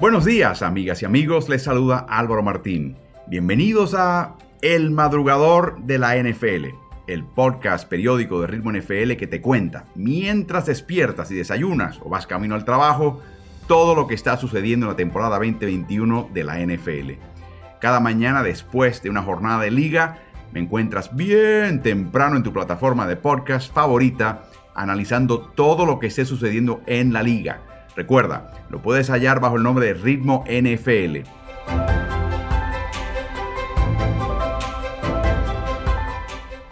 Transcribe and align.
Buenos 0.00 0.24
días, 0.24 0.62
amigas 0.62 1.02
y 1.02 1.04
amigos. 1.04 1.50
Les 1.50 1.62
saluda 1.62 2.06
Álvaro 2.08 2.42
Martín. 2.42 2.96
Bienvenidos 3.26 3.92
a 3.92 4.34
El 4.62 4.90
Madrugador 4.90 5.78
de 5.82 5.98
la 5.98 6.16
NFL, 6.16 6.68
el 7.06 7.22
podcast 7.22 7.86
periódico 7.86 8.40
de 8.40 8.46
Ritmo 8.46 8.72
NFL 8.72 9.16
que 9.18 9.26
te 9.26 9.42
cuenta, 9.42 9.84
mientras 9.94 10.64
despiertas 10.64 11.30
y 11.30 11.34
desayunas 11.34 12.00
o 12.02 12.08
vas 12.08 12.26
camino 12.26 12.54
al 12.54 12.64
trabajo, 12.64 13.20
todo 13.68 13.94
lo 13.94 14.06
que 14.06 14.14
está 14.14 14.38
sucediendo 14.38 14.86
en 14.86 14.92
la 14.92 14.96
temporada 14.96 15.36
2021 15.36 16.30
de 16.32 16.44
la 16.44 16.58
NFL. 16.60 17.10
Cada 17.78 18.00
mañana 18.00 18.42
después 18.42 19.02
de 19.02 19.10
una 19.10 19.22
jornada 19.22 19.60
de 19.60 19.70
liga, 19.70 20.20
me 20.50 20.60
encuentras 20.60 21.14
bien 21.14 21.82
temprano 21.82 22.36
en 22.36 22.42
tu 22.42 22.54
plataforma 22.54 23.06
de 23.06 23.16
podcast 23.16 23.70
favorita, 23.70 24.44
analizando 24.74 25.40
todo 25.40 25.84
lo 25.84 25.98
que 25.98 26.06
esté 26.06 26.24
sucediendo 26.24 26.80
en 26.86 27.12
la 27.12 27.22
liga 27.22 27.66
Recuerda, 28.00 28.50
lo 28.70 28.80
puedes 28.80 29.10
hallar 29.10 29.40
bajo 29.40 29.58
el 29.58 29.62
nombre 29.62 29.84
de 29.84 29.92
Ritmo 29.92 30.42
NFL. 30.48 31.18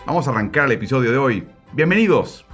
Vamos 0.07 0.27
a 0.27 0.31
arrancar 0.31 0.65
el 0.65 0.73
episodio 0.73 1.13
de 1.13 1.19
hoy. 1.19 1.47
Bienvenidos. 1.75 2.47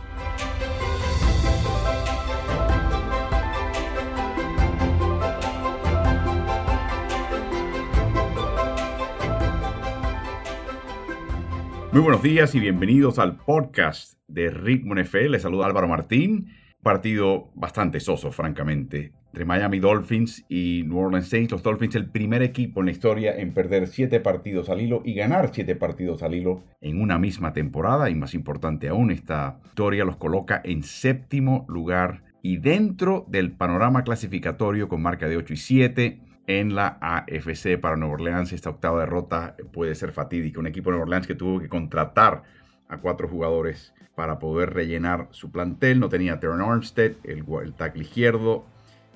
Muy 11.92 12.00
buenos 12.02 12.24
días 12.24 12.52
y 12.56 12.58
bienvenidos 12.58 13.20
al 13.20 13.36
podcast 13.36 14.14
de 14.26 14.50
Ritmo 14.50 14.96
NFL. 14.96 15.30
Les 15.30 15.42
saluda 15.42 15.66
Álvaro 15.66 15.86
Martín 15.86 16.63
partido 16.84 17.50
bastante 17.56 17.98
soso, 17.98 18.30
francamente, 18.30 19.10
entre 19.32 19.44
Miami 19.44 19.80
Dolphins 19.80 20.44
y 20.48 20.84
New 20.86 20.98
Orleans 20.98 21.28
Saints. 21.28 21.50
Los 21.50 21.64
Dolphins, 21.64 21.96
el 21.96 22.08
primer 22.08 22.42
equipo 22.42 22.78
en 22.78 22.86
la 22.86 22.92
historia 22.92 23.36
en 23.36 23.52
perder 23.52 23.88
siete 23.88 24.20
partidos 24.20 24.68
al 24.68 24.80
hilo 24.80 25.02
y 25.04 25.14
ganar 25.14 25.50
siete 25.52 25.74
partidos 25.74 26.22
al 26.22 26.34
hilo 26.36 26.62
en 26.80 27.02
una 27.02 27.18
misma 27.18 27.52
temporada. 27.52 28.08
Y 28.10 28.14
más 28.14 28.34
importante 28.34 28.88
aún, 28.88 29.10
esta 29.10 29.58
historia 29.64 30.04
los 30.04 30.18
coloca 30.18 30.60
en 30.62 30.84
séptimo 30.84 31.66
lugar 31.68 32.22
y 32.42 32.58
dentro 32.58 33.24
del 33.26 33.50
panorama 33.50 34.04
clasificatorio 34.04 34.86
con 34.86 35.02
marca 35.02 35.26
de 35.26 35.36
8 35.36 35.54
y 35.54 35.56
7 35.56 36.20
en 36.46 36.74
la 36.76 36.98
AFC 37.00 37.80
para 37.80 37.96
Nueva 37.96 38.14
Orleans. 38.14 38.52
Esta 38.52 38.70
octava 38.70 39.00
derrota 39.00 39.56
puede 39.72 39.96
ser 39.96 40.12
fatídica. 40.12 40.60
Un 40.60 40.68
equipo 40.68 40.90
de 40.90 40.92
Nueva 40.92 41.06
Orleans 41.06 41.26
que 41.26 41.34
tuvo 41.34 41.58
que 41.58 41.68
contratar 41.68 42.44
a 42.88 42.98
cuatro 42.98 43.26
jugadores 43.26 43.94
para 44.14 44.38
poder 44.38 44.72
rellenar 44.74 45.28
su 45.30 45.50
plantel. 45.50 46.00
No 46.00 46.08
tenía 46.08 46.40
Teron 46.40 46.60
Armstead, 46.60 47.12
el, 47.24 47.44
el 47.62 47.74
tackle 47.74 48.02
izquierdo. 48.02 48.64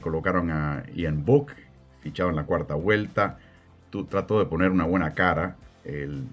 Colocaron 0.01 0.51
a 0.51 0.85
Ian 0.95 1.25
Book, 1.25 1.53
fichado 2.01 2.31
en 2.31 2.37
la 2.37 2.45
cuarta 2.45 2.75
vuelta. 2.75 3.39
trató 4.09 4.39
de 4.39 4.47
poner 4.47 4.71
una 4.71 4.85
buena 4.85 5.15
cara 5.15 5.57
el 5.85 6.25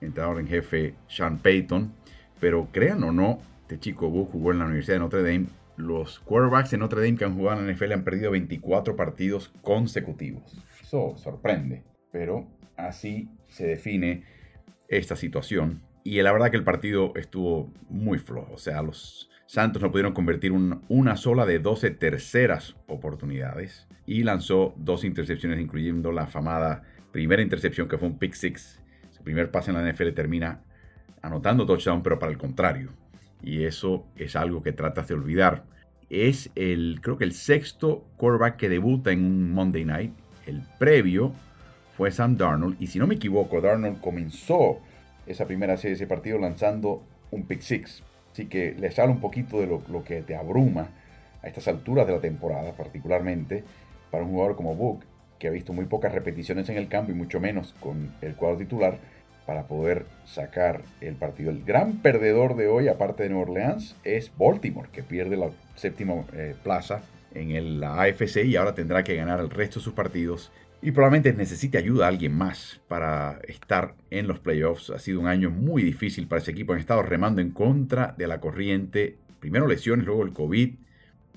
entrenador 0.00 0.40
en 0.40 0.48
jefe 0.48 0.94
Sean 1.08 1.38
Payton. 1.38 1.92
Pero 2.40 2.68
crean 2.72 3.02
o 3.04 3.12
no, 3.12 3.40
este 3.62 3.78
chico 3.78 4.10
Book 4.10 4.30
jugó 4.32 4.52
en 4.52 4.58
la 4.58 4.64
Universidad 4.66 4.96
de 4.96 5.00
Notre 5.00 5.22
Dame. 5.22 5.46
Los 5.76 6.20
quarterbacks 6.20 6.70
de 6.70 6.78
Notre 6.78 7.00
Dame 7.00 7.16
que 7.16 7.24
han 7.24 7.34
jugado 7.34 7.60
en 7.60 7.66
la 7.66 7.72
NFL 7.72 7.92
han 7.92 8.04
perdido 8.04 8.30
24 8.30 8.96
partidos 8.96 9.52
consecutivos. 9.62 10.56
Eso 10.82 11.16
sorprende. 11.16 11.82
Pero 12.12 12.46
así 12.76 13.28
se 13.48 13.66
define 13.66 14.24
esta 14.88 15.16
situación 15.16 15.80
y 16.04 16.20
la 16.20 16.32
verdad 16.32 16.50
que 16.50 16.58
el 16.58 16.64
partido 16.64 17.12
estuvo 17.16 17.72
muy 17.88 18.18
flojo. 18.18 18.52
O 18.52 18.58
sea, 18.58 18.82
los 18.82 19.30
Santos 19.46 19.82
no 19.82 19.90
pudieron 19.90 20.12
convertir 20.12 20.52
una 20.52 21.16
sola 21.16 21.46
de 21.46 21.58
12 21.58 21.90
terceras 21.92 22.76
oportunidades. 22.86 23.88
Y 24.06 24.22
lanzó 24.22 24.74
dos 24.76 25.02
intercepciones, 25.02 25.60
incluyendo 25.60 26.12
la 26.12 26.26
famada 26.26 26.82
primera 27.10 27.40
intercepción 27.40 27.88
que 27.88 27.96
fue 27.96 28.08
un 28.08 28.18
pick 28.18 28.34
six. 28.34 28.80
Su 29.10 29.22
primer 29.22 29.50
pase 29.50 29.70
en 29.70 29.76
la 29.76 29.90
NFL 29.90 30.10
termina 30.10 30.60
anotando 31.22 31.64
touchdown, 31.64 32.02
pero 32.02 32.18
para 32.18 32.32
el 32.32 32.38
contrario. 32.38 32.90
Y 33.42 33.64
eso 33.64 34.06
es 34.16 34.36
algo 34.36 34.62
que 34.62 34.72
tratas 34.72 35.08
de 35.08 35.14
olvidar. 35.14 35.64
Es 36.10 36.50
el, 36.54 36.98
creo 37.00 37.16
que 37.16 37.24
el 37.24 37.32
sexto 37.32 38.04
quarterback 38.18 38.56
que 38.56 38.68
debuta 38.68 39.10
en 39.10 39.24
un 39.24 39.52
Monday 39.52 39.86
Night. 39.86 40.12
El 40.44 40.62
previo 40.78 41.32
fue 41.96 42.10
Sam 42.10 42.36
Darnold. 42.36 42.76
Y 42.78 42.88
si 42.88 42.98
no 42.98 43.06
me 43.06 43.14
equivoco, 43.14 43.62
Darnold 43.62 44.00
comenzó 44.00 44.80
esa 45.26 45.46
primera 45.46 45.76
serie, 45.76 45.94
ese 45.94 46.06
partido 46.06 46.38
lanzando 46.38 47.02
un 47.30 47.44
pick 47.46 47.60
six. 47.60 48.02
Así 48.32 48.46
que 48.46 48.74
les 48.78 48.98
habla 48.98 49.14
un 49.14 49.20
poquito 49.20 49.60
de 49.60 49.66
lo, 49.66 50.04
que 50.04 50.22
te 50.22 50.34
abruma 50.34 50.88
a 51.42 51.46
estas 51.46 51.68
alturas 51.68 52.06
de 52.06 52.14
la 52.14 52.20
temporada, 52.20 52.72
particularmente 52.72 53.62
para 54.10 54.24
un 54.24 54.30
jugador 54.30 54.56
como 54.56 54.74
Book, 54.74 55.04
que 55.38 55.48
ha 55.48 55.50
visto 55.50 55.72
muy 55.72 55.84
pocas 55.84 56.12
repeticiones 56.12 56.68
en 56.68 56.76
el 56.76 56.88
campo 56.88 57.12
y 57.12 57.14
mucho 57.14 57.40
menos 57.40 57.74
con 57.80 58.12
el 58.22 58.34
cuadro 58.34 58.58
titular 58.58 58.98
para 59.46 59.66
poder 59.66 60.06
sacar 60.24 60.82
el 61.00 61.14
partido. 61.16 61.50
El 61.50 61.64
gran 61.64 61.98
perdedor 62.00 62.56
de 62.56 62.68
hoy, 62.68 62.88
aparte 62.88 63.24
de 63.24 63.28
New 63.28 63.40
Orleans, 63.40 63.94
es 64.02 64.32
Baltimore, 64.36 64.88
que 64.90 65.02
pierde 65.02 65.36
la 65.36 65.50
séptima 65.76 66.24
eh, 66.32 66.54
plaza 66.62 67.02
en 67.34 67.80
la 67.80 68.00
AFC 68.00 68.44
y 68.44 68.56
ahora 68.56 68.74
tendrá 68.74 69.04
que 69.04 69.16
ganar 69.16 69.40
el 69.40 69.50
resto 69.50 69.80
de 69.80 69.84
sus 69.84 69.92
partidos 69.92 70.50
y 70.84 70.92
probablemente 70.92 71.32
necesite 71.32 71.78
ayuda 71.78 72.04
a 72.04 72.08
alguien 72.08 72.36
más 72.36 72.78
para 72.88 73.40
estar 73.48 73.94
en 74.10 74.28
los 74.28 74.38
playoffs. 74.38 74.90
Ha 74.90 74.98
sido 74.98 75.18
un 75.18 75.26
año 75.26 75.50
muy 75.50 75.82
difícil 75.82 76.26
para 76.28 76.42
ese 76.42 76.50
equipo. 76.50 76.74
Han 76.74 76.78
estado 76.78 77.02
remando 77.02 77.40
en 77.40 77.52
contra 77.52 78.14
de 78.18 78.26
la 78.26 78.38
corriente. 78.38 79.16
Primero 79.40 79.66
lesiones, 79.66 80.04
luego 80.04 80.24
el 80.24 80.34
COVID. 80.34 80.74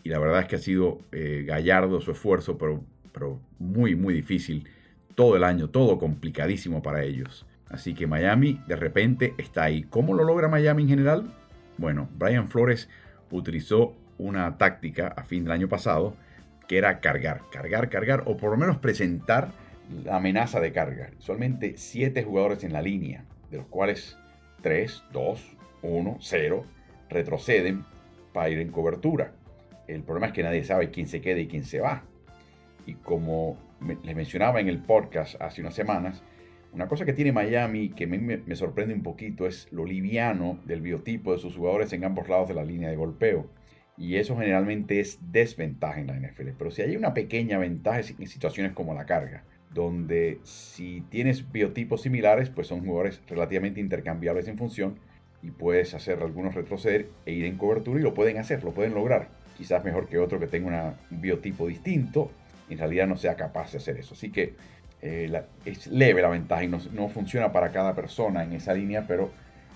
Y 0.04 0.10
la 0.10 0.20
verdad 0.20 0.42
es 0.42 0.48
que 0.48 0.58
ha 0.58 0.60
sido 0.60 1.00
eh, 1.14 1.46
gallardo 1.48 2.02
su 2.02 2.12
esfuerzo, 2.12 2.58
pero, 2.58 2.84
pero 3.14 3.40
muy, 3.58 3.96
muy 3.96 4.14
difícil 4.14 4.68
todo 5.16 5.38
el 5.38 5.46
año. 5.46 5.70
Todo 5.70 5.98
complicadísimo 5.98 6.84
para 6.84 7.04
ellos. 7.04 7.46
Así 7.70 7.94
que 7.94 8.06
Miami 8.06 8.60
de 8.68 8.76
repente 8.76 9.34
está 9.38 9.64
ahí. 9.64 9.84
¿Cómo 9.84 10.14
lo 10.14 10.26
logra 10.26 10.50
Miami 10.50 10.84
en 10.84 10.90
general? 10.90 11.34
Bueno, 11.78 12.10
Brian 12.18 12.50
Flores 12.50 12.90
utilizó 13.32 13.96
una 14.18 14.58
táctica 14.58 15.08
a 15.08 15.24
fin 15.24 15.46
del 15.46 15.54
año 15.54 15.70
pasado 15.70 16.18
que 16.68 16.78
era 16.78 17.00
cargar, 17.00 17.42
cargar, 17.52 17.90
cargar, 17.90 18.24
o 18.26 18.38
por 18.38 18.52
lo 18.52 18.58
menos 18.58 18.78
presentar 18.78 19.52
la 20.04 20.18
amenaza 20.18 20.60
de 20.60 20.72
carga. 20.72 21.12
Solamente 21.20 21.74
siete 21.78 22.24
jugadores 22.24 22.64
en 22.64 22.74
la 22.74 22.82
línea, 22.82 23.24
de 23.50 23.58
los 23.58 23.68
cuales 23.68 24.18
3, 24.62 25.04
2, 25.14 25.58
1, 25.82 26.18
0 26.20 26.66
retroceden 27.10 27.86
para 28.34 28.50
ir 28.50 28.60
en 28.60 28.70
cobertura. 28.70 29.32
El 29.88 30.04
problema 30.04 30.28
es 30.28 30.34
que 30.34 30.44
nadie 30.44 30.64
sabe 30.64 30.92
quién 30.92 31.08
se 31.08 31.22
queda 31.22 31.40
y 31.40 31.48
quién 31.48 31.64
se 31.64 31.80
va. 31.80 32.04
Y 32.86 32.96
como 32.96 33.58
les 34.04 34.16
mencionaba 34.16 34.60
en 34.60 34.68
el 34.68 34.80
podcast 34.80 35.42
hace 35.42 35.62
unas 35.62 35.76
semanas, 35.76 36.24
una 36.74 36.88
cosa 36.88 37.06
que 37.06 37.14
tiene 37.14 37.32
Miami 37.32 37.90
que 37.90 38.08
me, 38.08 38.18
me, 38.18 38.56
sorprende 38.56 38.94
un 38.94 39.04
poquito 39.04 39.48
es 39.48 39.72
lo 39.72 39.86
liviano 39.86 40.60
del 40.66 40.82
biotipo 40.82 41.32
de 41.32 41.40
sus 41.40 41.56
jugadores 41.56 41.94
en 41.94 42.04
ambos 42.04 42.28
lados 42.28 42.50
de 42.50 42.54
la 42.54 42.64
línea 42.64 42.90
de 42.90 42.98
golpeo. 42.98 43.48
Y 43.98 44.18
eso 44.18 44.38
generalmente 44.38 45.00
es 45.00 45.20
desventaja 45.32 46.00
en 46.00 46.08
la 46.08 46.20
NFL. 46.20 46.50
Pero 46.58 46.72
si 46.72 46.84
hay 46.84 46.96
una 46.96 47.14
pequeña 47.14 47.58
ventaja 47.58 48.00
en 48.00 48.28
situaciones 48.28 48.74
como 48.74 48.94
la 48.94 49.06
carga, 49.06 49.44
donde 49.74 50.40
si 50.44 51.02
tienes 51.10 51.52
biotipos 51.52 52.02
similares, 52.02 52.50
pues 52.50 52.68
son 52.68 52.86
jugadores 52.86 53.22
relativamente 53.28 53.80
intercambiables 53.80 54.48
en 54.48 54.58
función 54.58 54.96
y 55.42 55.52
puedes 55.52 55.94
hacer 55.94 56.22
algunos 56.22 56.56
retroceder 56.56 57.10
e 57.26 57.34
ir 57.34 57.46
en 57.46 57.58
cobertura 57.58 58.00
y 58.00 58.04
lo 58.04 58.14
pueden 58.14 58.38
hacer, 58.38 58.64
lo 58.64 58.74
pueden 58.74 58.94
lograr. 58.94 59.30
Quizás 59.58 59.84
mejor 59.84 60.08
que 60.08 60.20
otro 60.20 60.40
que 60.40 60.48
tenga 60.48 60.96
un 61.10 61.22
biotipo 61.22 61.68
distinto, 61.68 62.32
en 62.70 62.78
realidad 62.78 63.08
no 63.08 63.18
sea 63.18 63.36
capaz 63.36 63.72
de 63.72 63.80
hacer 63.80 63.98
eso. 63.98 64.14
Así 64.14 64.32
que 64.32 64.54
eh, 65.02 65.44
es 65.66 65.88
leve 65.88 66.22
la 66.22 66.30
ventaja 66.30 66.64
y 66.64 66.68
no, 66.68 66.80
no 66.94 67.10
funciona 67.10 67.52
para 67.52 67.72
cada 67.72 67.96
persona 67.96 68.44
en 68.44 68.54
esa 68.54 68.74
línea, 68.74 69.06
pero 69.08 69.32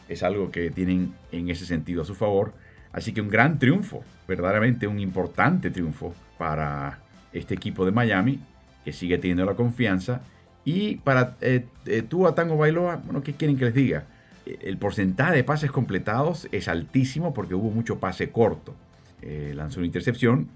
es 0.10 0.24
algo 0.24 0.52
que 0.52 0.72
tienen 0.72 1.14
en 1.32 1.50
ese 1.50 1.66
sentido 1.66 2.02
a 2.02 2.06
su 2.06 2.16
favor 2.16 2.54
Así 2.94 3.14
que 3.14 3.22
un 3.22 3.30
gran 3.30 3.60
triunfo, 3.60 4.04
verdaderamente 4.28 4.88
un 4.88 5.00
importante 5.00 5.70
triunfo 5.70 6.14
para 6.38 7.00
este 7.34 7.54
equipo 7.54 7.86
de 7.86 7.92
Miami, 7.92 8.40
que 8.84 8.94
sigue 8.94 9.18
teniendo 9.18 9.46
la 9.46 9.56
confianza. 9.56 10.22
Y 10.66 10.98
para 10.98 11.38
eh, 11.42 11.66
eh, 11.86 12.02
tú, 12.02 12.28
a 12.28 12.36
Tango 12.36 12.58
Bailoa, 12.58 12.98
bueno, 12.98 13.24
¿qué 13.24 13.34
quieren 13.34 13.58
que 13.58 13.66
les 13.66 13.74
diga? 13.74 14.06
El 14.46 14.78
porcentaje 14.78 15.36
de 15.36 15.44
pases 15.44 15.72
completados 15.72 16.48
es 16.52 16.68
altísimo 16.68 17.34
porque 17.34 17.56
hubo 17.56 17.70
mucho 17.70 18.00
pase 18.00 18.32
corto. 18.32 18.76
Eh, 19.22 19.54
lanzó 19.56 19.80
una 19.80 19.88
intercepción 19.88 20.50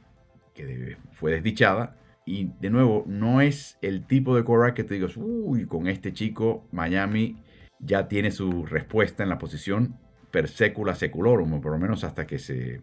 que 0.53 0.97
fue 1.11 1.31
desdichada. 1.31 1.95
Y 2.25 2.49
de 2.59 2.71
nuevo, 2.71 3.03
no 3.07 3.41
es 3.41 3.77
el 3.81 4.03
tipo 4.05 4.35
de 4.35 4.43
quarterback 4.43 4.75
que 4.75 4.83
te 4.83 4.95
digas, 4.95 5.15
uy, 5.15 5.67
con 5.67 5.87
este 5.87 6.11
chico 6.11 6.65
Miami 6.71 7.37
ya 7.79 8.07
tiene 8.07 8.31
su 8.31 8.65
respuesta 8.65 9.21
en 9.21 9.29
la 9.29 9.37
posición 9.37 9.95
per 10.35 10.49
secula 10.49 10.95
seculorum, 10.95 11.61
por 11.61 11.71
lo 11.71 11.79
menos 11.79 12.03
hasta 12.03 12.27
que 12.27 12.39
se 12.39 12.81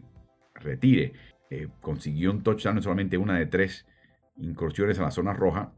retire. 0.54 1.12
Eh, 1.50 1.69
consiguió 1.82 2.31
un 2.31 2.43
touchdown 2.43 2.78
en 2.78 2.82
solamente 2.82 3.19
una 3.19 3.38
de 3.38 3.44
tres 3.44 3.84
incursiones 4.38 4.96
en 4.96 5.04
la 5.04 5.10
zona 5.10 5.34
roja. 5.34 5.75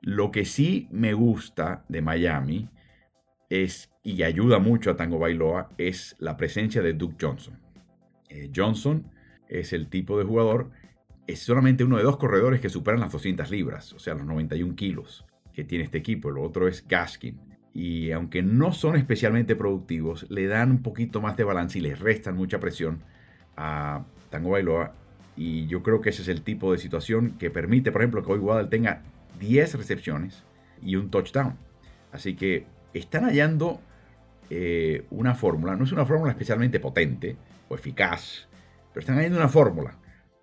Lo 0.00 0.30
que 0.30 0.44
sí 0.44 0.86
me 0.92 1.14
gusta 1.14 1.84
de 1.88 2.02
Miami 2.02 2.68
es, 3.50 3.90
y 4.04 4.22
ayuda 4.22 4.60
mucho 4.60 4.92
a 4.92 4.96
Tango 4.96 5.18
Bailoa, 5.18 5.70
es 5.76 6.14
la 6.20 6.36
presencia 6.36 6.82
de 6.82 6.92
Duke 6.92 7.16
Johnson. 7.20 7.58
Eh, 8.28 8.52
Johnson 8.54 9.10
es 9.48 9.72
el 9.72 9.88
tipo 9.88 10.20
de 10.20 10.24
jugador 10.24 10.70
es 11.26 11.40
solamente 11.40 11.82
uno 11.82 11.96
de 11.96 12.04
dos 12.04 12.16
corredores 12.16 12.60
que 12.60 12.68
superan 12.68 13.00
las 13.00 13.10
200 13.10 13.50
libras, 13.50 13.92
o 13.92 13.98
sea, 13.98 14.14
los 14.14 14.24
91 14.24 14.76
kilos 14.76 15.26
que 15.52 15.64
tiene 15.64 15.82
este 15.82 15.98
equipo. 15.98 16.28
El 16.28 16.38
otro 16.38 16.68
es 16.68 16.86
Gaskin. 16.86 17.40
Y 17.78 18.10
aunque 18.10 18.42
no 18.42 18.72
son 18.72 18.96
especialmente 18.96 19.54
productivos, 19.54 20.26
le 20.30 20.48
dan 20.48 20.72
un 20.72 20.82
poquito 20.82 21.20
más 21.20 21.36
de 21.36 21.44
balance 21.44 21.78
y 21.78 21.80
les 21.80 22.00
restan 22.00 22.34
mucha 22.34 22.58
presión 22.58 23.04
a 23.56 24.04
Tango 24.30 24.50
Bailoa. 24.50 24.94
Y 25.36 25.68
yo 25.68 25.84
creo 25.84 26.00
que 26.00 26.10
ese 26.10 26.22
es 26.22 26.28
el 26.28 26.42
tipo 26.42 26.72
de 26.72 26.78
situación 26.78 27.36
que 27.38 27.52
permite, 27.52 27.92
por 27.92 28.00
ejemplo, 28.00 28.24
que 28.24 28.32
hoy 28.32 28.40
Waddle 28.40 28.68
tenga 28.68 29.02
10 29.38 29.76
recepciones 29.76 30.42
y 30.82 30.96
un 30.96 31.08
touchdown. 31.08 31.54
Así 32.10 32.34
que 32.34 32.66
están 32.94 33.22
hallando 33.22 33.80
eh, 34.50 35.04
una 35.10 35.36
fórmula. 35.36 35.76
No 35.76 35.84
es 35.84 35.92
una 35.92 36.04
fórmula 36.04 36.32
especialmente 36.32 36.80
potente 36.80 37.36
o 37.68 37.76
eficaz, 37.76 38.48
pero 38.92 39.02
están 39.02 39.18
hallando 39.18 39.38
una 39.38 39.48
fórmula. 39.48 39.94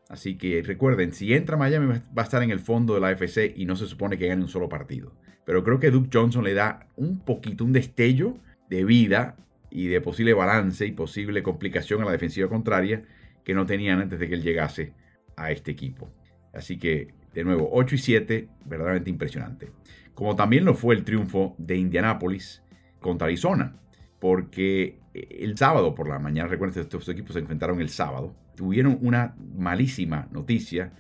Así 0.10 0.38
que 0.38 0.62
recuerden, 0.62 1.14
si 1.14 1.34
entra 1.34 1.58
Miami 1.58 1.88
va 1.88 2.22
a 2.22 2.26
estar 2.26 2.44
en 2.44 2.52
el 2.52 2.60
fondo 2.60 2.94
de 2.94 3.02
la 3.02 3.08
AFC 3.10 3.54
y 3.56 3.66
no 3.66 3.76
se 3.76 3.88
supone 3.88 4.18
que 4.18 4.28
gane 4.28 4.42
un 4.42 4.48
solo 4.48 4.70
partido. 4.70 5.14
Pero 5.46 5.64
creo 5.64 5.80
que 5.80 5.92
Duke 5.92 6.10
Johnson 6.12 6.44
le 6.44 6.54
da 6.54 6.88
un 6.96 7.20
poquito, 7.20 7.64
un 7.64 7.74
destello 7.74 8.38
de 8.70 8.84
vida 8.84 9.36
y 9.70 9.88
de 9.88 10.02
posible 10.02 10.34
balance 10.34 10.86
y 10.86 10.92
posible 10.92 11.44
complicación 11.44 12.02
a 12.02 12.06
la 12.06 12.12
defensiva 12.12 12.50
contraria 12.50 13.04
que 13.44 13.54
no 13.54 13.66
tenían 13.66 14.02
antes 14.02 14.20
de 14.20 14.28
que 14.28 14.36
él 14.36 14.44
llegase 14.44 14.94
a 15.36 15.52
este 15.52 15.72
equipo. 15.72 16.12
Así 16.54 16.78
que, 16.78 17.14
de 17.34 17.44
nuevo, 17.44 17.70
8 17.72 17.96
y 17.96 17.98
7, 17.98 18.50
verdaderamente 18.66 19.10
impresionante. 19.10 19.72
Como 20.14 20.36
también 20.36 20.66
lo 20.66 20.74
fue 20.74 20.96
el 20.96 21.04
triunfo 21.04 21.56
de 21.58 21.78
Indianápolis 21.78 22.64
contra 23.00 23.28
Arizona, 23.28 23.76
porque 24.20 25.00
el 25.14 25.58
sábado 25.58 25.94
por 25.94 26.08
la 26.08 26.20
mañana, 26.20 26.48
recuerden 26.48 26.82
estos 26.82 27.10
equipos 27.10 27.34
se 27.34 27.40
enfrentaron 27.40 27.82
el 27.82 27.90
sábado, 27.90 28.34
tuvieron 28.56 28.98
una 29.02 29.36
malísima 29.58 30.28
noticia, 30.32 30.92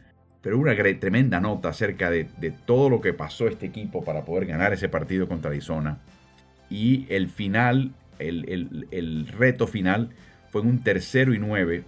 pero 0.42 0.60
una 0.60 0.75
tremenda 1.00 1.40
nota 1.40 1.69
acerca 1.69 2.10
de, 2.10 2.25
todo 2.66 2.90
lo 2.90 3.02
que 3.02 3.13
pasó 3.13 3.48
este 3.48 3.66
equipo 3.66 4.04
para 4.04 4.25
poder 4.25 4.46
ganar 4.46 4.74
ese 4.74 4.90
partido 4.90 5.28
contra 5.28 5.50
Arizona. 5.50 6.00
Y 6.69 7.06
el 7.10 7.30
final, 7.30 7.94
el, 8.19 8.88
el 8.92 9.28
reto 9.28 9.68
final, 9.68 10.10
fue 10.52 10.62
en 10.62 10.68
un 10.68 10.84
tercero 10.84 11.34
y 11.34 11.40
nueve 11.40 11.84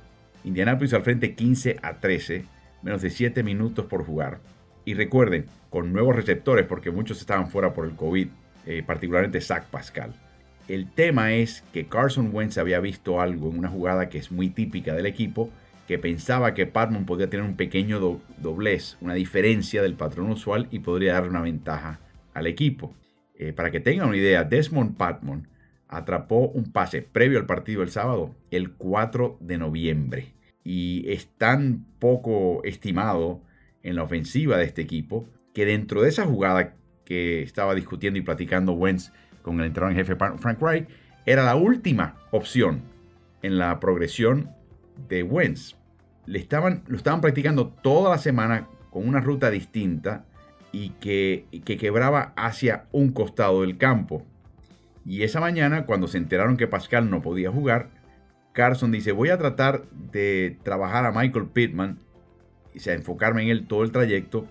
Indianapolis 0.48 0.94
al 0.94 1.04
frente 1.04 1.36
15 1.36 1.78
a 1.82 2.00
13, 2.00 2.46
menos 2.82 3.02
de 3.02 3.10
7 3.10 3.44
minutos 3.44 3.86
por 3.86 4.06
jugar. 4.06 4.40
Y 4.86 4.94
recuerden, 4.94 5.46
con 5.70 5.92
nuevos 5.92 6.16
receptores, 6.16 6.66
porque 6.66 6.90
muchos 6.90 7.20
estaban 7.20 7.50
fuera 7.50 7.74
por 7.74 7.86
el 7.86 7.96
COVID, 7.96 8.28
eh, 8.66 8.84
particularmente 8.86 9.42
Zach 9.42 9.66
Pascal. 9.66 10.14
El 10.68 10.92
tema 10.92 11.34
es 11.34 11.64
que 11.72 11.88
Carson 11.88 12.30
Wentz 12.34 12.58
había 12.58 12.82
visto 12.82 13.22
algo 13.22 13.50
en 13.50 13.60
una 13.60 13.70
jugada 13.70 14.10
que 14.10 14.18
es 14.18 14.32
muy 14.32 14.50
típica 14.50 14.94
del 14.94 15.06
equipo, 15.06 15.50
que 15.88 15.98
pensaba 15.98 16.54
que 16.54 16.66
Patman 16.66 17.06
podía 17.06 17.30
tener 17.30 17.46
un 17.46 17.56
pequeño 17.56 18.22
doblez, 18.38 18.98
una 19.00 19.14
diferencia 19.14 19.82
del 19.82 19.94
patrón 19.94 20.30
usual 20.30 20.68
y 20.70 20.80
podría 20.80 21.14
dar 21.14 21.30
una 21.30 21.42
ventaja 21.42 22.02
al 22.34 22.48
equipo. 22.48 22.94
Eh, 23.36 23.54
para 23.54 23.72
que 23.72 23.80
tengan 23.80 24.10
una 24.10 24.18
idea, 24.18 24.44
Desmond 24.44 24.98
Patman 24.98 25.48
atrapó 25.88 26.50
un 26.50 26.74
pase 26.74 27.02
previo 27.02 27.40
al 27.40 27.46
partido 27.46 27.80
del 27.80 27.90
sábado, 27.90 28.36
el 28.52 28.74
4 28.74 29.38
de 29.40 29.58
noviembre. 29.58 30.34
Y 30.66 31.10
es 31.10 31.30
tan 31.38 31.86
poco 32.00 32.62
estimado 32.66 33.42
en 33.84 33.96
la 33.96 34.04
ofensiva 34.04 34.58
de 34.58 34.66
este 34.66 34.82
equipo 34.82 35.30
que 35.54 35.66
dentro 35.66 36.02
de 36.02 36.10
esa 36.10 36.26
jugada 36.26 36.76
que 37.06 37.42
estaba 37.42 37.74
discutiendo 37.74 38.20
y 38.20 38.24
platicando 38.24 38.74
Wentz 38.74 39.14
con 39.42 39.60
el 39.60 39.68
entrenador 39.68 39.98
en 39.98 40.06
jefe 40.06 40.16
Frank 40.16 40.62
Wright, 40.62 40.88
era 41.26 41.44
la 41.44 41.56
última 41.56 42.16
opción 42.32 42.82
en 43.42 43.58
la 43.58 43.80
progresión 43.80 44.50
de 45.10 45.24
Wentz. 45.24 45.76
Le 46.26 46.40
estaban, 46.40 46.84
lo 46.88 46.98
estaban 46.98 47.22
practicando 47.22 47.68
toda 47.68 48.10
la 48.10 48.18
semana 48.18 48.68
con 48.90 49.08
una 49.08 49.20
ruta 49.20 49.50
distinta 49.50 50.26
y 50.72 50.90
que, 51.02 51.46
que 51.66 51.78
quebraba 51.78 52.34
hacia 52.36 52.86
un 52.92 53.12
costado 53.12 53.62
del 53.62 53.78
campo. 53.78 54.26
Y 55.06 55.24
esa 55.24 55.40
mañana, 55.40 55.86
cuando 55.86 56.08
se 56.08 56.18
enteraron 56.18 56.58
que 56.58 56.68
Pascal 56.68 57.10
no 57.10 57.22
podía 57.22 57.52
jugar, 57.52 57.90
Carson 58.52 58.92
dice, 58.92 59.12
voy 59.12 59.30
a 59.30 59.38
tratar 59.38 59.84
de 59.92 60.58
trabajar 60.64 61.06
a 61.06 61.12
Michael 61.12 61.48
Pittman 61.48 62.00
y 62.74 62.80
sea, 62.80 62.94
enfocarme 62.94 63.44
en 63.44 63.50
él 63.50 63.68
todo 63.68 63.84
el 63.84 63.92
trayecto. 63.92 64.48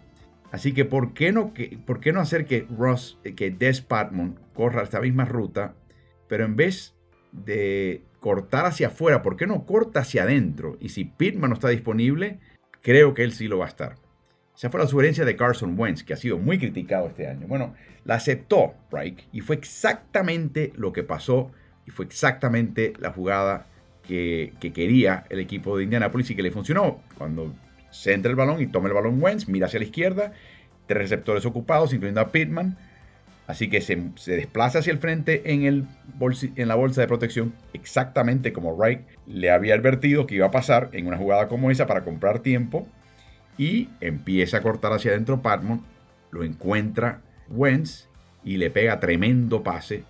Así 0.57 0.73
que, 0.73 0.87
¿por 0.87 1.13
qué 1.13 1.33
no, 1.33 1.53
que, 1.53 1.79
¿por 1.85 2.01
qué 2.01 2.15
no 2.15 2.21
hacer 2.21 2.47
que 2.47 2.67
Ross, 2.79 3.19
que 3.37 3.51
Des 3.51 3.83
Patman 3.83 4.41
corra 4.55 4.83
esta 4.83 5.03
misma 5.03 5.27
ruta, 5.27 5.75
pero 6.29 6.47
en 6.47 6.57
vez 6.57 6.95
de 7.31 8.01
cortar 8.21 8.65
hacia 8.65 8.87
afuera, 8.87 9.21
¿por 9.21 9.37
qué 9.37 9.47
no 9.47 9.67
corta 9.67 10.01
hacia 10.01 10.23
adentro? 10.23 10.79
Y 10.81 10.89
si 10.89 11.05
Pittman 11.05 11.51
no 11.51 11.57
está 11.57 11.69
disponible, 11.69 12.39
creo 12.81 13.13
que 13.13 13.23
él 13.23 13.33
sí 13.33 13.49
lo 13.49 13.59
va 13.59 13.67
a 13.67 13.69
estar. 13.69 13.97
Esa 14.57 14.71
fue 14.71 14.81
la 14.81 14.87
sugerencia 14.87 15.27
de 15.27 15.37
Carson 15.37 15.79
Wentz, 15.79 16.03
que 16.03 16.15
ha 16.15 16.17
sido 16.17 16.39
muy 16.39 16.59
criticado 16.59 17.09
este 17.09 17.29
año. 17.29 17.47
Bueno, 17.47 17.75
la 18.07 18.15
aceptó 18.15 18.77
Reich 18.91 19.29
y 19.33 19.43
fue 19.43 19.57
exactamente 19.57 20.73
lo 20.75 20.91
que 20.91 21.03
pasó 21.03 21.53
y 21.87 21.91
fue 21.91 22.07
exactamente 22.07 22.95
la 22.99 23.13
jugada 23.13 23.67
que, 24.03 24.55
quería 24.73 25.27
el 25.29 25.39
equipo 25.39 25.77
de 25.77 25.85
Indianapolis 25.85 26.31
y 26.31 26.35
que 26.35 26.43
le 26.43 26.51
funcionó. 26.51 27.03
Cuando 27.19 27.55
se 27.97 28.13
entra 28.13 28.31
el 28.31 28.37
balón 28.37 28.61
y 28.61 28.67
toma 28.67 28.89
el 28.89 28.95
balón 28.95 29.23
Wentz, 29.23 29.49
mira 29.49 29.67
hacia 29.67 29.79
la 29.79 29.87
izquierda, 29.87 30.33
tres 30.87 30.99
receptores 30.99 31.47
ocupados, 31.47 31.93
incluyendo 31.93 32.21
a 32.21 32.31
Pittman. 32.31 32.77
Así 33.47 33.71
que 33.71 33.81
se, 33.81 33.97
desplaza 34.27 34.81
hacia 34.81 34.93
el 34.93 34.99
frente 34.99 35.53
en, 35.53 35.63
el 35.63 35.87
en 36.57 36.69
la 36.69 36.75
bolsa 36.75 37.01
de 37.01 37.07
protección, 37.07 37.55
exactamente 37.73 38.53
como 38.53 38.75
Wright 38.75 39.03
le 39.27 39.51
había 39.51 39.75
advertido 39.75 40.27
que 40.27 40.35
iba 40.35 40.47
a 40.47 40.51
pasar 40.51 40.91
en 40.93 41.07
una 41.07 41.17
jugada 41.17 41.47
como 41.47 41.71
esa 41.71 41.87
para 41.87 42.03
comprar 42.03 42.41
tiempo 42.41 42.89
y 43.57 43.89
empieza 44.01 44.57
a 44.57 44.63
cortar 44.63 44.93
hacia 44.93 45.13
adentro 45.13 45.43
Patmon, 45.43 45.85
lo 46.33 46.43
encuentra 46.43 47.23
Wentz 47.49 48.09
y 48.43 48.57
le 48.57 48.71
pega 48.71 48.99
tremendo 48.99 49.63
pase 49.63 50.03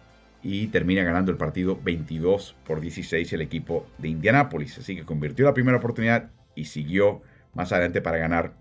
y 0.43 0.69
termina 0.69 1.03
ganando 1.03 1.31
el 1.31 1.37
partido 1.37 1.79
22 1.83 2.57
por 2.67 2.81
16 2.81 3.31
el 3.35 3.43
equipo 3.43 3.87
de 3.99 4.09
Indianápolis. 4.09 4.79
Así 4.79 4.97
que 4.97 5.05
convirtió 5.05 5.45
la 5.45 5.55
primera 5.55 5.77
oportunidad 5.77 6.31
y 6.55 6.65
siguió 6.65 7.21
más 7.57 7.73
adelante 7.73 8.01
para 8.01 8.19
ganar 8.19 8.55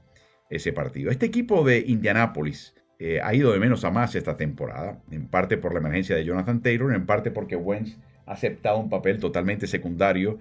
ese 0.50 0.74
partido. 0.74 1.12
Este 1.12 1.26
equipo 1.26 1.64
de 1.64 1.84
Indianápolis 1.86 2.74
eh, 2.98 3.20
ha 3.22 3.34
ido 3.34 3.52
de 3.52 3.60
menos 3.60 3.84
a 3.84 3.92
más 3.92 4.16
esta 4.16 4.38
temporada, 4.38 5.02
en 5.12 5.28
parte 5.28 5.58
por 5.58 5.74
la 5.74 5.80
emergencia 5.80 6.16
de 6.16 6.26
Jonathan 6.26 6.62
Taylor, 6.62 6.96
en 6.96 7.06
parte 7.06 7.30
porque 7.30 7.56
Wentz 7.56 7.98
ha 8.26 8.34
aceptado 8.34 8.80
un 8.80 8.90
papel 8.90 9.20
totalmente 9.20 9.68
secundario, 9.68 10.40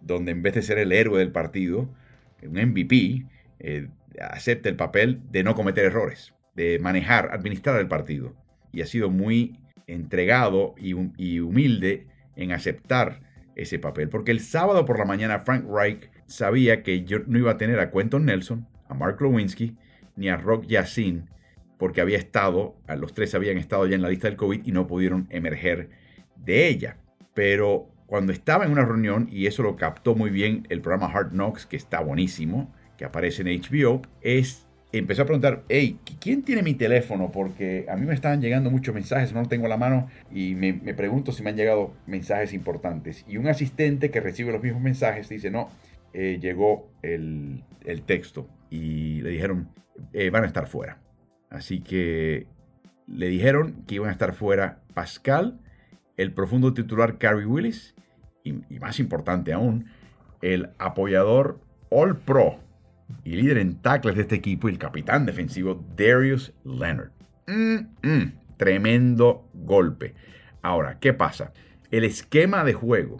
donde 0.00 0.32
en 0.32 0.42
vez 0.42 0.54
de 0.54 0.62
ser 0.62 0.78
el 0.78 0.92
héroe 0.92 1.18
del 1.18 1.32
partido, 1.32 1.88
un 2.42 2.58
MVP, 2.58 3.26
eh, 3.58 3.88
acepta 4.20 4.68
el 4.68 4.76
papel 4.76 5.20
de 5.30 5.42
no 5.42 5.54
cometer 5.54 5.84
errores, 5.84 6.34
de 6.54 6.78
manejar, 6.78 7.30
administrar 7.32 7.80
el 7.80 7.88
partido. 7.88 8.34
Y 8.72 8.82
ha 8.82 8.86
sido 8.86 9.10
muy 9.10 9.58
entregado 9.86 10.74
y, 10.78 10.92
humilde 11.40 12.06
en 12.34 12.52
aceptar 12.52 13.20
ese 13.54 13.78
papel. 13.78 14.08
Porque 14.08 14.32
el 14.32 14.40
sábado 14.40 14.84
por 14.84 14.98
la 14.98 15.04
mañana 15.04 15.40
Frank 15.40 15.64
Reich 15.68 16.10
sabía 16.26 16.82
que 16.82 17.04
yo 17.04 17.20
no 17.26 17.38
iba 17.38 17.52
a 17.52 17.58
tener 17.58 17.80
a 17.80 17.90
Quentin 17.90 18.24
Nelson, 18.24 18.66
a 18.88 18.94
Mark 18.94 19.20
Lewinsky, 19.20 19.76
ni 20.16 20.28
a 20.28 20.36
Rock 20.36 20.66
Yassin, 20.66 21.28
porque 21.78 22.00
había 22.00 22.18
estado, 22.18 22.76
los 22.98 23.14
tres 23.14 23.34
habían 23.34 23.58
estado 23.58 23.86
ya 23.86 23.96
en 23.96 24.02
la 24.02 24.08
lista 24.08 24.28
del 24.28 24.36
COVID 24.36 24.62
y 24.64 24.72
no 24.72 24.86
pudieron 24.86 25.26
emerger 25.30 25.90
de 26.36 26.68
ella. 26.68 26.96
Pero 27.34 27.88
cuando 28.06 28.32
estaba 28.32 28.64
en 28.64 28.72
una 28.72 28.84
reunión, 28.84 29.28
y 29.30 29.46
eso 29.46 29.62
lo 29.62 29.76
captó 29.76 30.14
muy 30.14 30.30
bien 30.30 30.66
el 30.70 30.80
programa 30.80 31.12
Hard 31.12 31.32
Knocks, 31.32 31.66
que 31.66 31.76
está 31.76 32.00
buenísimo, 32.00 32.72
que 32.96 33.04
aparece 33.04 33.42
en 33.42 33.60
HBO, 33.60 34.02
es 34.22 34.66
empezó 34.92 35.22
a 35.22 35.24
preguntar, 35.26 35.64
hey, 35.68 35.98
¿quién 36.20 36.42
tiene 36.42 36.62
mi 36.62 36.74
teléfono? 36.74 37.30
Porque 37.30 37.86
a 37.88 37.96
mí 37.96 38.06
me 38.06 38.14
estaban 38.14 38.40
llegando 38.40 38.70
muchos 38.70 38.94
mensajes, 38.94 39.32
no 39.32 39.42
lo 39.42 39.48
tengo 39.48 39.66
a 39.66 39.68
la 39.68 39.76
mano 39.76 40.08
y 40.32 40.54
me, 40.54 40.72
pregunto 40.94 41.32
si 41.32 41.42
me 41.42 41.50
han 41.50 41.56
llegado 41.56 41.92
mensajes 42.06 42.52
importantes. 42.52 43.24
Y 43.28 43.36
un 43.36 43.48
asistente 43.48 44.10
que 44.10 44.20
recibe 44.20 44.52
los 44.52 44.62
mismos 44.62 44.82
mensajes 44.82 45.28
dice, 45.28 45.50
no, 45.50 45.70
eh, 46.12 46.38
llegó 46.40 46.90
el, 47.02 47.62
texto 48.06 48.48
y 48.70 49.20
le 49.22 49.30
dijeron, 49.30 49.68
eh, 50.12 50.30
van 50.30 50.44
a 50.44 50.46
estar 50.46 50.66
fuera. 50.66 51.00
Así 51.50 51.80
que 51.80 52.46
le 53.06 53.28
dijeron 53.28 53.84
que 53.86 53.96
iban 53.96 54.08
a 54.08 54.12
estar 54.12 54.34
fuera 54.34 54.82
Pascal, 54.94 55.60
el 56.16 56.32
profundo 56.32 56.74
titular 56.74 57.18
Carrie 57.18 57.46
Willis 57.46 57.94
y, 58.42 58.52
más 58.80 58.98
importante 59.00 59.52
aún, 59.52 59.86
el 60.42 60.70
apoyador 60.78 61.60
All 61.90 62.16
Pro 62.16 62.58
y 63.24 63.36
líder 63.36 63.58
en 63.58 63.76
tackles 63.76 64.16
de 64.16 64.22
este 64.22 64.36
equipo 64.36 64.68
y 64.68 64.72
el 64.72 64.78
capitán 64.78 65.26
defensivo 65.26 65.84
Darius 65.96 66.52
Leonard. 66.64 67.10
Mm, 67.46 67.76
mm, 68.02 68.32
tremendo 68.56 69.48
golpe. 69.54 70.14
Ahora, 70.62 70.98
¿qué 70.98 71.12
pasa? 71.12 71.52
El 71.90 72.04
esquema 72.04 72.64
de 72.64 72.74
juego, 72.74 73.18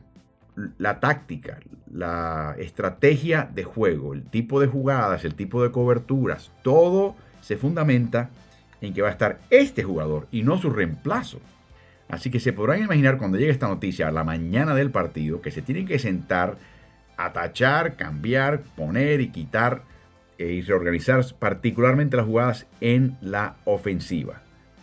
la 0.78 1.00
táctica, 1.00 1.58
la 1.92 2.54
estrategia 2.58 3.48
de 3.52 3.64
juego, 3.64 4.14
el 4.14 4.24
tipo 4.24 4.60
de 4.60 4.66
jugadas, 4.66 5.24
el 5.24 5.34
tipo 5.34 5.62
de 5.62 5.70
coberturas, 5.70 6.50
todo 6.62 7.14
se 7.42 7.56
fundamenta 7.56 8.30
en 8.80 8.94
que 8.94 9.02
va 9.02 9.08
a 9.08 9.12
estar 9.12 9.40
este 9.50 9.82
jugador 9.82 10.26
y 10.30 10.42
no 10.42 10.58
su 10.58 10.70
reemplazo. 10.70 11.40
Así 12.08 12.30
que 12.30 12.40
se 12.40 12.52
podrán 12.52 12.82
imaginar 12.82 13.18
cuando 13.18 13.38
llegue 13.38 13.50
esta 13.50 13.68
noticia 13.68 14.08
a 14.08 14.12
la 14.12 14.24
mañana 14.24 14.74
del 14.74 14.90
partido 14.90 15.40
que 15.40 15.50
se 15.50 15.62
tienen 15.62 15.86
que 15.86 15.98
sentar 15.98 16.56
a 17.16 17.32
tachar, 17.32 17.96
cambiar, 17.96 18.62
poner 18.76 19.20
y 19.20 19.30
quitar 19.30 19.82
eh, 20.38 20.52
y 20.52 20.62
reorganizar 20.62 21.24
particularmente 21.38 22.16
las 22.16 22.26
jugadas 22.26 22.66
en 22.80 23.16
la 23.20 23.56
ofensiva. 23.64 24.42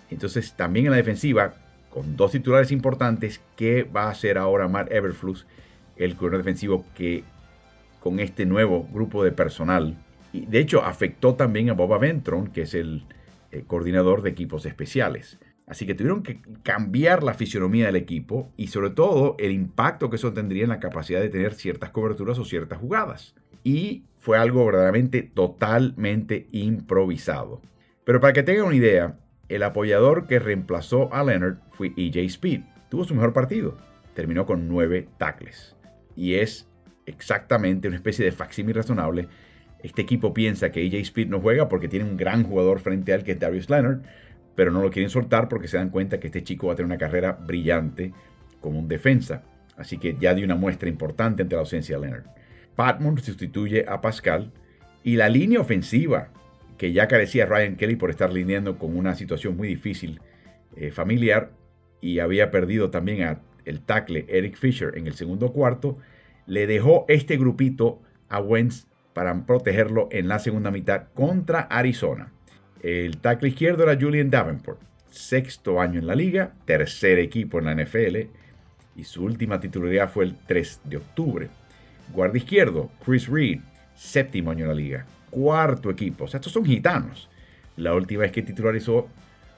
Entonces, 0.09 0.53
también 0.53 0.87
en 0.87 0.91
la 0.91 0.97
defensiva, 0.97 1.53
con 1.93 2.17
dos 2.17 2.31
titulares 2.31 2.71
importantes, 2.71 3.39
¿qué 3.55 3.83
va 3.83 4.05
a 4.05 4.09
hacer 4.09 4.39
ahora 4.39 4.67
Matt 4.67 4.91
Everflux, 4.91 5.45
el 5.95 6.15
corredor 6.15 6.39
defensivo 6.39 6.85
que 6.95 7.23
con 7.99 8.19
este 8.19 8.47
nuevo 8.47 8.87
grupo 8.91 9.23
de 9.23 9.31
personal, 9.31 9.95
y 10.33 10.47
de 10.47 10.57
hecho 10.57 10.83
afectó 10.83 11.35
también 11.35 11.69
a 11.69 11.73
Boba 11.73 11.99
Ventron, 11.99 12.47
que 12.47 12.63
es 12.63 12.73
el 12.73 13.03
eh, 13.51 13.63
coordinador 13.67 14.23
de 14.23 14.31
equipos 14.31 14.65
especiales. 14.65 15.37
Así 15.67 15.85
que 15.85 15.93
tuvieron 15.93 16.23
que 16.23 16.41
cambiar 16.63 17.21
la 17.21 17.35
fisionomía 17.35 17.85
del 17.85 17.95
equipo 17.95 18.51
y 18.57 18.67
sobre 18.67 18.89
todo 18.89 19.35
el 19.37 19.51
impacto 19.51 20.09
que 20.09 20.15
eso 20.15 20.33
tendría 20.33 20.63
en 20.63 20.69
la 20.69 20.79
capacidad 20.79 21.21
de 21.21 21.29
tener 21.29 21.53
ciertas 21.53 21.91
coberturas 21.91 22.39
o 22.39 22.43
ciertas 22.43 22.79
jugadas. 22.79 23.35
Y 23.63 24.05
fue 24.17 24.39
algo 24.39 24.65
verdaderamente 24.65 25.21
totalmente 25.21 26.47
improvisado. 26.51 27.61
Pero 28.03 28.19
para 28.19 28.33
que 28.33 28.41
tengan 28.41 28.65
una 28.65 28.75
idea, 28.75 29.19
el 29.55 29.63
apoyador 29.63 30.27
que 30.27 30.39
reemplazó 30.39 31.13
a 31.13 31.23
Leonard 31.23 31.57
fue 31.71 31.93
EJ 31.95 32.17
Speed. 32.25 32.61
Tuvo 32.89 33.03
su 33.03 33.15
mejor 33.15 33.33
partido. 33.33 33.77
Terminó 34.13 34.45
con 34.45 34.67
nueve 34.67 35.07
tackles. 35.17 35.75
Y 36.15 36.35
es 36.35 36.67
exactamente 37.05 37.87
una 37.87 37.97
especie 37.97 38.23
de 38.23 38.31
facsímil 38.31 38.75
razonable. 38.75 39.27
Este 39.81 40.01
equipo 40.01 40.33
piensa 40.33 40.71
que 40.71 40.85
EJ 40.85 40.95
Speed 41.01 41.27
no 41.27 41.41
juega 41.41 41.67
porque 41.67 41.87
tiene 41.87 42.05
un 42.05 42.17
gran 42.17 42.43
jugador 42.43 42.79
frente 42.79 43.11
a 43.11 43.15
él 43.15 43.23
que 43.23 43.33
es 43.33 43.39
Darius 43.39 43.69
Leonard 43.69 44.01
pero 44.55 44.71
no 44.71 44.81
lo 44.81 44.91
quieren 44.91 45.09
soltar 45.09 45.49
porque 45.49 45.67
se 45.67 45.77
dan 45.77 45.89
cuenta 45.89 46.19
que 46.19 46.27
este 46.27 46.43
chico 46.43 46.67
va 46.67 46.73
a 46.73 46.75
tener 46.75 46.87
una 46.87 46.97
carrera 46.97 47.31
brillante 47.33 48.13
como 48.61 48.79
un 48.79 48.87
defensa. 48.87 49.43
Así 49.77 49.97
que 49.97 50.15
ya 50.19 50.33
dio 50.33 50.45
una 50.45 50.55
muestra 50.55 50.89
importante 50.89 51.41
ante 51.41 51.55
la 51.55 51.61
ausencia 51.61 51.97
de 51.97 52.05
Leonard. 52.05 52.25
Patmon 52.75 53.17
sustituye 53.19 53.85
a 53.87 54.01
Pascal 54.01 54.51
y 55.03 55.15
la 55.15 55.29
línea 55.29 55.59
ofensiva, 55.59 56.29
que 56.83 56.91
ya 56.91 57.07
carecía 57.07 57.45
Ryan 57.45 57.77
Kelly 57.77 57.95
por 57.95 58.09
estar 58.09 58.33
lidiando 58.33 58.77
con 58.77 58.97
una 58.97 59.15
situación 59.15 59.55
muy 59.55 59.69
difícil 59.69 60.19
eh, 60.75 60.91
familiar 60.91 61.51
y 62.01 62.19
había 62.19 62.51
perdido 62.51 62.89
también 62.89 63.23
a 63.23 63.39
el 63.63 63.79
tackle 63.79 64.25
Eric 64.27 64.57
Fisher 64.57 64.97
en 64.97 65.07
el 65.07 65.13
segundo 65.13 65.53
cuarto, 65.53 65.97
le 66.45 66.67
dejó 66.67 67.05
este 67.07 67.37
grupito 67.37 68.01
a 68.27 68.41
Wentz 68.41 68.87
para 69.13 69.45
protegerlo 69.45 70.09
en 70.11 70.27
la 70.27 70.39
segunda 70.39 70.71
mitad 70.71 71.03
contra 71.13 71.61
Arizona. 71.61 72.33
El 72.81 73.15
tackle 73.19 73.47
izquierdo 73.47 73.83
era 73.83 73.97
Julian 73.97 74.29
Davenport, 74.29 74.81
sexto 75.09 75.79
año 75.79 76.01
en 76.01 76.07
la 76.07 76.15
liga, 76.15 76.51
tercer 76.65 77.17
equipo 77.17 77.59
en 77.59 77.63
la 77.63 77.75
NFL 77.81 78.17
y 78.97 79.05
su 79.05 79.23
última 79.23 79.61
titularidad 79.61 80.11
fue 80.11 80.25
el 80.25 80.35
3 80.47 80.81
de 80.83 80.97
octubre. 80.97 81.47
Guardia 82.11 82.39
izquierdo, 82.39 82.91
Chris 83.05 83.29
Reed, 83.29 83.61
séptimo 83.95 84.51
año 84.51 84.65
en 84.65 84.67
la 84.67 84.75
liga, 84.75 85.05
cuarto 85.33 85.89
equipo. 85.89 86.25
O 86.25 86.27
sea, 86.27 86.39
estos 86.39 86.53
son 86.53 86.65
gitanos. 86.65 87.29
La 87.75 87.93
última 87.93 88.21
vez 88.21 88.31
que 88.31 88.43
titularizó 88.43 89.07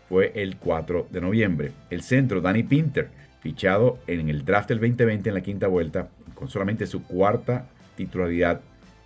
fue 0.08 0.32
el 0.36 0.58
4 0.58 1.08
de 1.12 1.22
noviembre. 1.22 1.72
El 1.90 2.02
centro, 2.02 2.42
Danny 2.42 2.64
Pinter, 2.64 3.10
fichado 3.42 4.00
en 4.08 4.30
el 4.30 4.46
draft 4.46 4.70
del 4.70 4.80
2020 4.80 5.30
en 5.30 5.36
la 5.36 5.42
quinta 5.42 5.68
vuelta, 5.68 6.08
con 6.34 6.50
solamente 6.50 6.88
su 6.88 7.04
cuarta 7.04 7.68
titularidad 7.96 8.62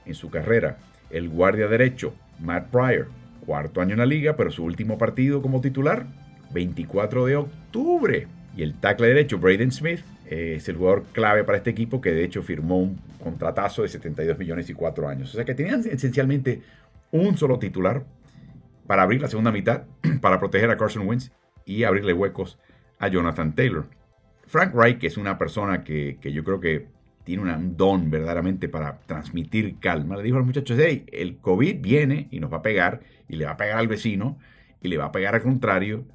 en 0.06 0.14
su 0.14 0.30
carrera. 0.30 0.78
El 1.10 1.30
guardia 1.30 1.68
derecho, 1.68 2.14
Matt 2.40 2.70
Pryor, 2.70 3.08
cuarto 3.46 3.82
año 3.82 3.94
en 3.94 4.00
la 4.00 4.06
liga, 4.06 4.36
pero 4.36 4.52
su 4.52 4.64
último 4.64 4.98
partido 4.98 5.42
como 5.42 5.62
titular, 5.62 6.06
24 6.52 7.26
de 7.26 7.36
octubre. 7.38 8.28
Y 8.56 8.64
el 8.64 8.74
tackle 8.76 9.08
derecho, 9.08 9.40
Braden 9.40 9.72
Smith, 9.72 10.02
eh, 10.30 10.56
es 10.58 10.70
el 10.70 10.78
jugador 10.78 11.06
clave 11.12 11.44
para 11.44 11.58
este 11.58 11.72
equipo 11.72 12.00
que 12.00 12.12
de 12.12 12.24
hecho 12.24 12.44
firmó 12.44 12.78
un 12.78 13.00
contratazo 13.22 13.82
de 13.82 13.90
72 13.90 14.38
millones 14.38 14.70
y 14.70 14.74
4 14.74 15.10
años. 15.10 15.32
O 15.32 15.36
sea 15.36 15.44
que 15.44 15.56
tenían 15.56 15.84
esencialmente 15.90 16.62
un 17.12 17.36
solo 17.36 17.58
titular 17.58 18.04
para 18.86 19.02
abrir 19.02 19.22
la 19.22 19.28
segunda 19.28 19.52
mitad, 19.52 19.84
para 20.22 20.40
proteger 20.40 20.70
a 20.70 20.78
Carson 20.78 21.08
Wentz 21.08 21.32
y 21.66 21.84
abrirle 21.84 22.14
huecos 22.14 22.60
a 23.00 23.08
Jonathan 23.08 23.56
Taylor. 23.56 23.88
Frank 24.46 24.74
Reich 24.76 25.04
es 25.04 25.18
una 25.18 25.40
persona 25.40 25.84
que, 25.84 26.18
que 26.22 26.32
yo 26.32 26.44
creo 26.44 26.60
que 26.60 26.88
tiene 27.24 27.44
un 27.44 27.78
don 27.78 28.10
verdaderamente 28.10 28.70
para 28.70 29.00
transmitir 29.06 29.78
calma, 29.80 30.18
le 30.18 30.24
dijo 30.24 30.38
a 30.38 30.40
los 30.40 30.48
muchachos, 30.48 30.78
hey, 30.80 31.06
el 31.12 31.38
COVID 31.38 31.80
viene 31.80 32.28
y 32.32 32.40
nos 32.40 32.52
va 32.52 32.58
a 32.58 32.62
pegar, 32.62 33.02
y 33.28 33.36
le 33.36 33.46
va 33.46 33.52
a 33.52 33.58
pegar 33.58 33.78
al 33.78 33.88
vecino, 33.88 34.38
y 34.82 34.88
le 34.88 34.98
va 34.98 35.06
a 35.06 35.12
pegar 35.12 35.36
al 35.36 35.42
contrario. 35.42 36.06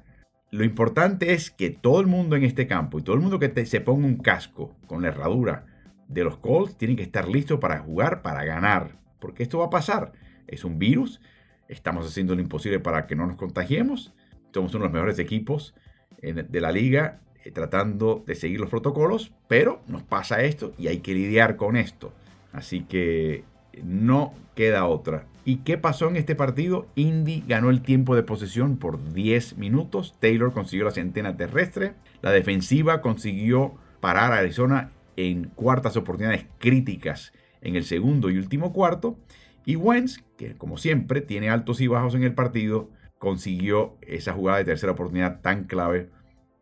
Lo 0.51 0.63
importante 0.63 1.33
es 1.33 1.51
que 1.51 1.69
todo 1.69 1.99
el 1.99 2.07
mundo 2.07 2.35
en 2.35 2.43
este 2.43 2.67
campo 2.67 2.99
y 2.99 3.01
todo 3.01 3.15
el 3.15 3.21
mundo 3.21 3.39
que 3.39 3.65
se 3.65 3.81
ponga 3.81 4.05
un 4.05 4.17
casco 4.17 4.75
con 4.87 5.01
la 5.01 5.09
herradura 5.09 5.65
de 6.07 6.23
los 6.23 6.37
Colts 6.37 6.77
tiene 6.77 6.95
que 6.95 7.03
estar 7.03 7.27
listo 7.27 7.59
para 7.59 7.79
jugar, 7.79 8.21
para 8.21 8.45
ganar, 8.45 8.97
porque 9.19 9.43
esto 9.43 9.59
va 9.59 9.65
a 9.65 9.69
pasar. 9.69 10.13
Es 10.47 10.63
un 10.63 10.79
virus, 10.79 11.19
estamos 11.67 12.07
haciendo 12.07 12.35
lo 12.35 12.41
imposible 12.41 12.79
para 12.79 13.07
que 13.07 13.15
no 13.15 13.25
nos 13.25 13.37
contagiemos, 13.37 14.13
somos 14.53 14.73
uno 14.73 14.83
de 14.83 14.89
los 14.89 14.93
mejores 14.93 15.19
equipos 15.19 15.75
de 16.21 16.61
la 16.61 16.71
liga 16.71 17.19
eh, 17.43 17.51
tratando 17.51 18.23
de 18.25 18.35
seguir 18.35 18.59
los 18.59 18.69
protocolos, 18.69 19.33
pero 19.47 19.81
nos 19.87 20.03
pasa 20.03 20.41
esto 20.43 20.73
y 20.77 20.87
hay 20.87 20.99
que 20.99 21.13
lidiar 21.13 21.57
con 21.57 21.75
esto. 21.75 22.13
Así 22.53 22.81
que 22.81 23.43
no 23.83 24.33
queda 24.55 24.85
otra. 24.85 25.25
¿Y 25.43 25.57
qué 25.57 25.77
pasó 25.77 26.07
en 26.07 26.15
este 26.15 26.35
partido? 26.35 26.87
Indy 26.95 27.43
ganó 27.47 27.69
el 27.69 27.81
tiempo 27.81 28.15
de 28.15 28.23
posesión 28.23 28.77
por 28.77 29.13
10 29.13 29.57
minutos. 29.57 30.15
Taylor 30.19 30.51
consiguió 30.53 30.85
la 30.85 30.91
centena 30.91 31.37
terrestre. 31.37 31.93
La 32.21 32.31
defensiva 32.31 33.01
consiguió 33.01 33.75
parar 33.99 34.33
a 34.33 34.39
Arizona 34.39 34.89
en 35.17 35.45
cuartas 35.55 35.97
oportunidades 35.97 36.45
críticas 36.57 37.31
en 37.61 37.75
el 37.75 37.83
segundo 37.85 38.29
y 38.29 38.37
último 38.37 38.73
cuarto. 38.73 39.17
Y 39.65 39.75
Wentz, 39.75 40.23
que 40.37 40.55
como 40.55 40.77
siempre 40.77 41.21
tiene 41.21 41.49
altos 41.49 41.81
y 41.81 41.87
bajos 41.87 42.15
en 42.15 42.23
el 42.23 42.33
partido, 42.33 42.89
consiguió 43.19 43.97
esa 44.01 44.33
jugada 44.33 44.59
de 44.59 44.65
tercera 44.65 44.93
oportunidad 44.93 45.41
tan 45.41 45.65
clave 45.65 46.09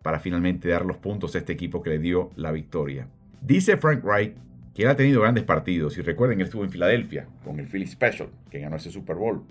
para 0.01 0.19
finalmente 0.19 0.69
dar 0.69 0.85
los 0.85 0.97
puntos 0.97 1.35
a 1.35 1.39
este 1.39 1.53
equipo 1.53 1.81
que 1.81 1.91
le 1.91 1.99
dio 1.99 2.31
la 2.35 2.51
victoria. 2.51 3.07
Dice 3.41 3.77
Frank 3.77 4.03
Wright 4.03 4.35
que 4.73 4.83
él 4.83 4.89
ha 4.89 4.95
tenido 4.95 5.21
grandes 5.21 5.43
partidos 5.43 5.97
y 5.97 6.01
recuerden, 6.01 6.39
él 6.39 6.45
estuvo 6.45 6.63
en 6.63 6.71
Filadelfia 6.71 7.27
con 7.43 7.59
el 7.59 7.67
Philly 7.67 7.87
Special, 7.87 8.29
que 8.49 8.59
ganó 8.59 8.77
ese 8.77 8.91
Super 8.91 9.15
Bowl. 9.15 9.43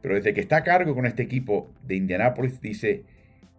Pero 0.00 0.14
desde 0.14 0.34
que 0.34 0.40
está 0.40 0.58
a 0.58 0.64
cargo 0.64 0.94
con 0.94 1.04
este 1.04 1.22
equipo 1.22 1.70
de 1.86 1.96
Indianapolis, 1.96 2.60
dice 2.60 3.04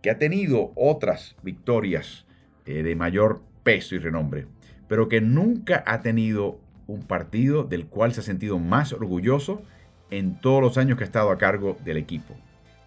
que 0.01 0.09
ha 0.09 0.17
tenido 0.17 0.71
otras 0.75 1.35
victorias 1.43 2.25
eh, 2.65 2.83
de 2.83 2.95
mayor 2.95 3.41
peso 3.63 3.95
y 3.95 3.99
renombre, 3.99 4.47
pero 4.87 5.09
que 5.09 5.21
nunca 5.21 5.83
ha 5.85 6.01
tenido 6.01 6.59
un 6.87 7.03
partido 7.03 7.63
del 7.63 7.85
cual 7.85 8.13
se 8.13 8.21
ha 8.21 8.23
sentido 8.23 8.59
más 8.59 8.93
orgulloso 8.93 9.61
en 10.09 10.39
todos 10.39 10.61
los 10.61 10.77
años 10.77 10.97
que 10.97 11.03
ha 11.03 11.05
estado 11.05 11.31
a 11.31 11.37
cargo 11.37 11.77
del 11.83 11.97
equipo. 11.97 12.33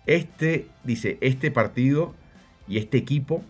Este, 0.06 0.66
dice, 0.84 1.18
este 1.20 1.50
partido 1.50 2.14
y 2.66 2.78
este 2.78 2.96
equipo 2.98 3.44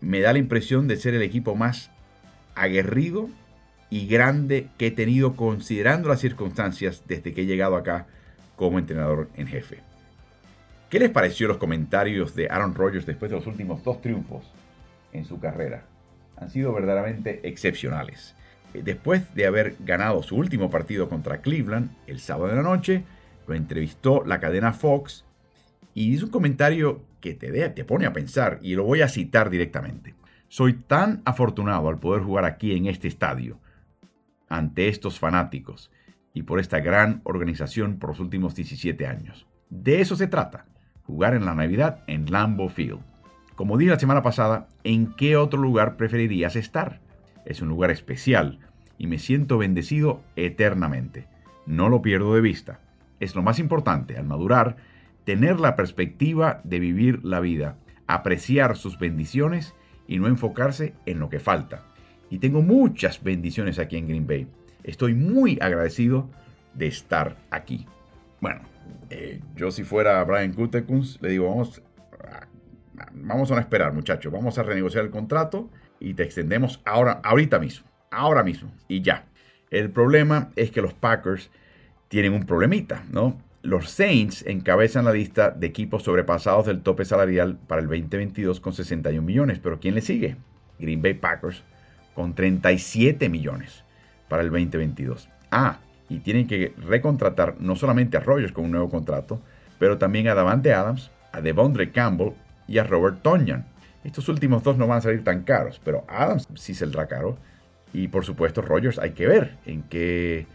me 0.00 0.20
da 0.20 0.32
la 0.32 0.38
impresión 0.38 0.88
de 0.88 0.96
ser 0.96 1.14
el 1.14 1.22
equipo 1.22 1.54
más 1.54 1.90
aguerrido 2.54 3.28
y 3.90 4.06
grande 4.06 4.68
que 4.76 4.88
he 4.88 4.90
tenido 4.90 5.34
considerando 5.36 6.08
las 6.08 6.20
circunstancias 6.20 7.02
desde 7.06 7.32
que 7.32 7.42
he 7.42 7.46
llegado 7.46 7.76
acá 7.76 8.06
como 8.56 8.78
entrenador 8.78 9.28
en 9.36 9.46
jefe. 9.46 9.78
¿Qué 10.90 10.98
les 10.98 11.10
pareció 11.10 11.48
los 11.48 11.58
comentarios 11.58 12.34
de 12.34 12.48
Aaron 12.48 12.74
Rodgers 12.74 13.06
después 13.06 13.30
de 13.30 13.36
los 13.36 13.46
últimos 13.46 13.84
dos 13.84 14.00
triunfos 14.00 14.44
en 15.12 15.24
su 15.24 15.38
carrera? 15.38 15.84
Han 16.36 16.50
sido 16.50 16.72
verdaderamente 16.72 17.40
excepcionales. 17.46 18.34
Eh, 18.74 18.82
después 18.82 19.34
de 19.34 19.46
haber 19.46 19.76
ganado 19.80 20.22
su 20.22 20.36
último 20.36 20.70
partido 20.70 21.08
contra 21.08 21.40
Cleveland 21.40 21.90
el 22.06 22.20
sábado 22.20 22.48
de 22.48 22.56
la 22.56 22.62
noche, 22.62 23.04
lo 23.46 23.54
entrevistó 23.54 24.24
la 24.24 24.40
cadena 24.40 24.72
Fox 24.72 25.24
y 25.94 26.12
hizo 26.12 26.26
un 26.26 26.30
comentario 26.30 27.02
que 27.20 27.34
te, 27.34 27.68
te 27.70 27.84
pone 27.84 28.06
a 28.06 28.12
pensar 28.12 28.58
y 28.62 28.74
lo 28.74 28.84
voy 28.84 29.02
a 29.02 29.08
citar 29.08 29.50
directamente. 29.50 30.14
Soy 30.48 30.74
tan 30.74 31.22
afortunado 31.24 31.88
al 31.88 31.98
poder 31.98 32.22
jugar 32.22 32.44
aquí 32.44 32.76
en 32.76 32.86
este 32.86 33.08
estadio, 33.08 33.58
ante 34.48 34.88
estos 34.88 35.18
fanáticos 35.18 35.90
y 36.32 36.42
por 36.42 36.60
esta 36.60 36.80
gran 36.80 37.20
organización 37.24 37.98
por 37.98 38.10
los 38.10 38.20
últimos 38.20 38.54
17 38.54 39.06
años. 39.06 39.46
De 39.70 40.00
eso 40.00 40.16
se 40.16 40.26
trata, 40.26 40.66
jugar 41.02 41.34
en 41.34 41.44
la 41.44 41.54
Navidad 41.54 42.02
en 42.06 42.30
Lambeau 42.30 42.68
Field. 42.68 43.00
Como 43.54 43.76
dije 43.76 43.90
la 43.90 43.98
semana 43.98 44.22
pasada, 44.22 44.68
¿en 44.84 45.14
qué 45.14 45.36
otro 45.36 45.60
lugar 45.60 45.96
preferirías 45.96 46.54
estar? 46.54 47.00
Es 47.44 47.60
un 47.60 47.68
lugar 47.68 47.90
especial 47.90 48.60
y 48.98 49.06
me 49.06 49.18
siento 49.18 49.58
bendecido 49.58 50.22
eternamente. 50.36 51.26
No 51.66 51.88
lo 51.88 52.02
pierdo 52.02 52.34
de 52.34 52.40
vista. 52.40 52.80
Es 53.20 53.34
lo 53.34 53.42
más 53.42 53.58
importante 53.58 54.16
al 54.16 54.26
madurar 54.26 54.76
tener 55.24 55.60
la 55.60 55.76
perspectiva 55.76 56.60
de 56.64 56.78
vivir 56.78 57.24
la 57.24 57.40
vida, 57.40 57.76
apreciar 58.06 58.76
sus 58.76 58.98
bendiciones 58.98 59.74
y 60.06 60.18
no 60.18 60.26
enfocarse 60.26 60.94
en 61.04 61.18
lo 61.18 61.28
que 61.28 61.40
falta. 61.40 61.82
Y 62.30 62.38
tengo 62.38 62.62
muchas 62.62 63.22
bendiciones 63.22 63.78
aquí 63.78 63.96
en 63.96 64.08
Green 64.08 64.26
Bay. 64.26 64.46
Estoy 64.84 65.14
muy 65.14 65.58
agradecido 65.60 66.28
de 66.74 66.86
estar 66.86 67.36
aquí. 67.50 67.86
Bueno, 68.40 68.60
eh, 69.10 69.40
yo 69.56 69.70
si 69.70 69.84
fuera 69.84 70.22
Brian 70.24 70.52
Gutekunst, 70.52 71.22
le 71.22 71.30
digo, 71.30 71.48
vamos, 71.48 71.82
vamos 73.12 73.50
a 73.50 73.54
no 73.54 73.60
esperar 73.60 73.92
muchachos, 73.92 74.32
vamos 74.32 74.58
a 74.58 74.62
renegociar 74.62 75.04
el 75.04 75.10
contrato 75.10 75.68
y 76.00 76.14
te 76.14 76.22
extendemos 76.22 76.80
ahora, 76.84 77.20
ahorita 77.24 77.58
mismo, 77.58 77.86
ahora 78.10 78.42
mismo 78.42 78.70
y 78.86 79.02
ya. 79.02 79.26
El 79.70 79.90
problema 79.90 80.50
es 80.56 80.70
que 80.70 80.80
los 80.80 80.94
Packers 80.94 81.50
tienen 82.08 82.32
un 82.32 82.44
problemita, 82.44 83.04
¿no? 83.10 83.36
Los 83.62 83.90
Saints 83.90 84.44
encabezan 84.46 85.04
la 85.04 85.12
lista 85.12 85.50
de 85.50 85.66
equipos 85.66 86.04
sobrepasados 86.04 86.66
del 86.66 86.80
tope 86.80 87.04
salarial 87.04 87.58
para 87.66 87.82
el 87.82 87.88
2022 87.88 88.60
con 88.60 88.72
61 88.72 89.20
millones, 89.26 89.58
pero 89.58 89.80
¿quién 89.80 89.94
le 89.94 90.00
sigue? 90.00 90.36
Green 90.78 91.02
Bay 91.02 91.14
Packers 91.14 91.64
con 92.18 92.34
37 92.34 93.28
millones 93.28 93.84
para 94.28 94.42
el 94.42 94.50
2022. 94.50 95.28
Ah, 95.52 95.78
y 96.08 96.18
tienen 96.18 96.48
que 96.48 96.74
recontratar 96.76 97.54
no 97.60 97.76
solamente 97.76 98.16
a 98.16 98.20
Rogers 98.20 98.50
con 98.50 98.64
un 98.64 98.72
nuevo 98.72 98.90
contrato, 98.90 99.40
pero 99.78 99.98
también 99.98 100.26
a 100.26 100.34
Davante 100.34 100.74
Adams, 100.74 101.12
a 101.30 101.40
Devondre 101.40 101.92
Campbell 101.92 102.32
y 102.66 102.78
a 102.78 102.82
Robert 102.82 103.22
Tonyan. 103.22 103.66
Estos 104.02 104.28
últimos 104.28 104.64
dos 104.64 104.76
no 104.76 104.88
van 104.88 104.98
a 104.98 105.02
salir 105.02 105.22
tan 105.22 105.44
caros, 105.44 105.80
pero 105.84 106.04
Adams 106.08 106.48
sí 106.56 106.74
saldrá 106.74 107.06
caro. 107.06 107.38
Y 107.92 108.08
por 108.08 108.24
supuesto, 108.24 108.62
Rogers 108.62 108.98
hay 108.98 109.12
que 109.12 109.28
ver 109.28 109.56
en 109.64 109.84
qué 109.84 110.48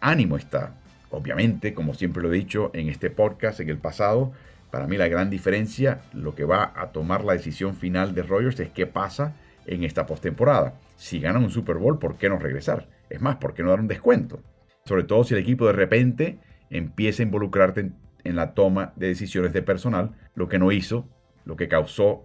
ánimo 0.00 0.36
está. 0.36 0.72
Obviamente, 1.12 1.72
como 1.72 1.94
siempre 1.94 2.20
lo 2.20 2.32
he 2.32 2.36
dicho 2.36 2.72
en 2.74 2.88
este 2.88 3.10
podcast, 3.10 3.60
en 3.60 3.68
el 3.68 3.78
pasado, 3.78 4.32
para 4.72 4.88
mí 4.88 4.96
la 4.96 5.06
gran 5.06 5.30
diferencia, 5.30 6.00
lo 6.12 6.34
que 6.34 6.42
va 6.42 6.72
a 6.74 6.88
tomar 6.88 7.22
la 7.22 7.34
decisión 7.34 7.76
final 7.76 8.12
de 8.12 8.24
Rogers 8.24 8.58
es 8.58 8.70
qué 8.70 8.88
pasa 8.88 9.34
en 9.66 9.84
esta 9.84 10.04
postemporada. 10.04 10.74
Si 10.96 11.20
ganan 11.20 11.44
un 11.44 11.50
Super 11.50 11.76
Bowl, 11.76 11.98
¿por 11.98 12.16
qué 12.16 12.28
no 12.28 12.38
regresar? 12.38 12.88
Es 13.10 13.20
más, 13.20 13.36
¿por 13.36 13.54
qué 13.54 13.62
no 13.62 13.70
dar 13.70 13.80
un 13.80 13.88
descuento? 13.88 14.42
Sobre 14.84 15.04
todo 15.04 15.24
si 15.24 15.34
el 15.34 15.40
equipo 15.40 15.66
de 15.66 15.72
repente 15.72 16.38
empieza 16.70 17.22
a 17.22 17.26
involucrarte 17.26 17.92
en, 18.24 18.36
la 18.36 18.54
toma 18.54 18.92
de 18.96 19.08
decisiones 19.08 19.52
de 19.52 19.62
personal, 19.62 20.12
lo 20.34 20.48
que 20.48 20.58
no 20.58 20.72
hizo, 20.72 21.08
lo 21.44 21.56
que 21.56 21.68
causó 21.68 22.24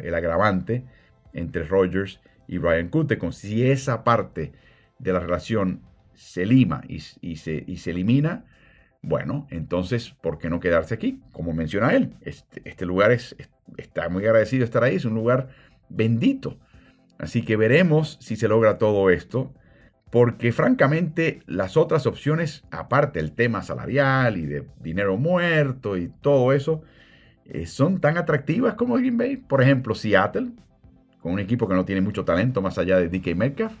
el 0.00 0.14
agravante 0.14 0.84
entre 1.32 1.64
Rogers 1.64 2.20
y 2.46 2.58
Brian 2.58 2.88
con 2.88 3.32
Si 3.32 3.70
esa 3.70 4.04
parte 4.04 4.52
de 4.98 5.12
la 5.12 5.20
relación 5.20 5.80
se 6.14 6.44
lima 6.44 6.82
y, 6.86 7.00
se, 7.00 7.64
elimina, 7.90 8.44
bueno, 9.00 9.46
entonces, 9.50 10.10
¿por 10.20 10.38
qué 10.38 10.50
no 10.50 10.60
quedarse 10.60 10.94
aquí? 10.94 11.22
Como 11.32 11.54
menciona 11.54 11.94
él, 11.94 12.14
este, 12.20 12.60
este 12.64 12.84
lugar 12.84 13.10
es, 13.10 13.34
está 13.78 14.08
muy 14.08 14.24
agradecido 14.24 14.60
de 14.60 14.66
estar 14.66 14.84
ahí, 14.84 14.96
es 14.96 15.04
un 15.04 15.14
lugar 15.14 15.48
bendito. 15.88 16.58
Así 17.22 17.42
que 17.42 17.54
veremos 17.54 18.18
si 18.20 18.34
se 18.34 18.48
logra 18.48 18.78
todo 18.78 19.08
esto, 19.08 19.52
porque 20.10 20.50
francamente 20.50 21.40
las 21.46 21.76
otras 21.76 22.04
opciones, 22.04 22.64
aparte 22.72 23.20
del 23.20 23.30
tema 23.30 23.62
salarial 23.62 24.36
y 24.38 24.44
de 24.44 24.66
dinero 24.80 25.16
muerto 25.16 25.96
y 25.96 26.08
todo 26.08 26.52
eso, 26.52 26.82
eh, 27.44 27.66
son 27.66 28.00
tan 28.00 28.18
atractivas 28.18 28.74
como 28.74 28.96
Green 28.96 29.16
Bay. 29.16 29.36
Por 29.36 29.62
ejemplo, 29.62 29.94
Seattle, 29.94 30.50
con 31.20 31.34
un 31.34 31.38
equipo 31.38 31.68
que 31.68 31.76
no 31.76 31.84
tiene 31.84 32.00
mucho 32.00 32.24
talento 32.24 32.60
más 32.60 32.76
allá 32.76 32.98
de 32.98 33.08
DK 33.08 33.36
Metcalf. 33.36 33.72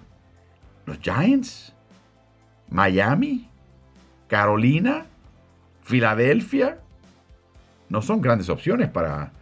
Los 0.86 1.00
Giants, 1.00 1.74
Miami, 2.70 3.50
Carolina, 4.28 5.06
Filadelfia. 5.80 6.78
No 7.88 8.02
son 8.02 8.20
grandes 8.20 8.48
opciones 8.48 8.88
para, 8.88 9.32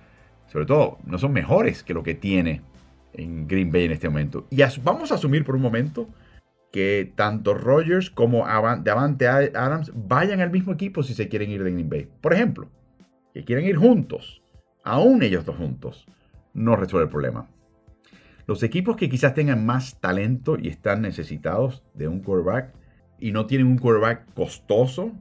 sobre 0.51 0.65
todo, 0.65 0.97
no 1.05 1.19
son 1.19 1.35
mejores 1.35 1.83
que 1.83 1.93
lo 1.93 2.03
que 2.03 2.15
tiene 2.15 2.63
en 3.15 3.47
Green 3.47 3.71
Bay 3.73 3.85
en 3.85 3.93
este 3.93 4.09
momento. 4.09 4.47
Y 4.51 4.63
vamos 4.83 5.13
a 5.13 5.17
asumir 5.17 5.45
por 5.45 5.57
un 5.57 5.63
momento 5.63 6.09
que 6.73 7.13
tanto 7.17 7.55
Rogers 7.55 8.11
como 8.11 8.47
Davante 8.47 9.27
Adams 9.27 9.93
vayan 9.95 10.41
al 10.41 10.51
mismo 10.51 10.73
equipo 10.73 11.03
si 11.03 11.15
se 11.15 11.29
quieren 11.29 11.51
ir 11.51 11.65
de 11.65 11.73
Green 11.73 11.89
Bay. 11.89 12.09
Por 12.21 12.33
ejemplo, 12.33 12.69
que 13.35 13.45
quieren 13.45 13.65
ir 13.65 13.77
juntos, 13.77 14.43
aún 14.85 15.23
ellos 15.23 15.45
dos 15.45 15.57
juntos, 15.57 16.07
no 16.55 16.77
resuelve 16.77 17.05
el 17.05 17.11
problema. 17.11 17.49
Los 18.47 18.63
equipos 18.63 18.97
que 18.97 19.09
quizás 19.09 19.35
tengan 19.35 19.65
más 19.65 20.01
talento 20.01 20.57
y 20.61 20.69
están 20.69 21.03
necesitados 21.03 21.85
de 21.95 22.09
un 22.09 22.21
quarterback 22.21 22.75
y 23.19 23.33
no 23.33 23.47
tienen 23.47 23.67
un 23.67 23.79
quarterback 23.79 24.33
costoso, 24.35 25.13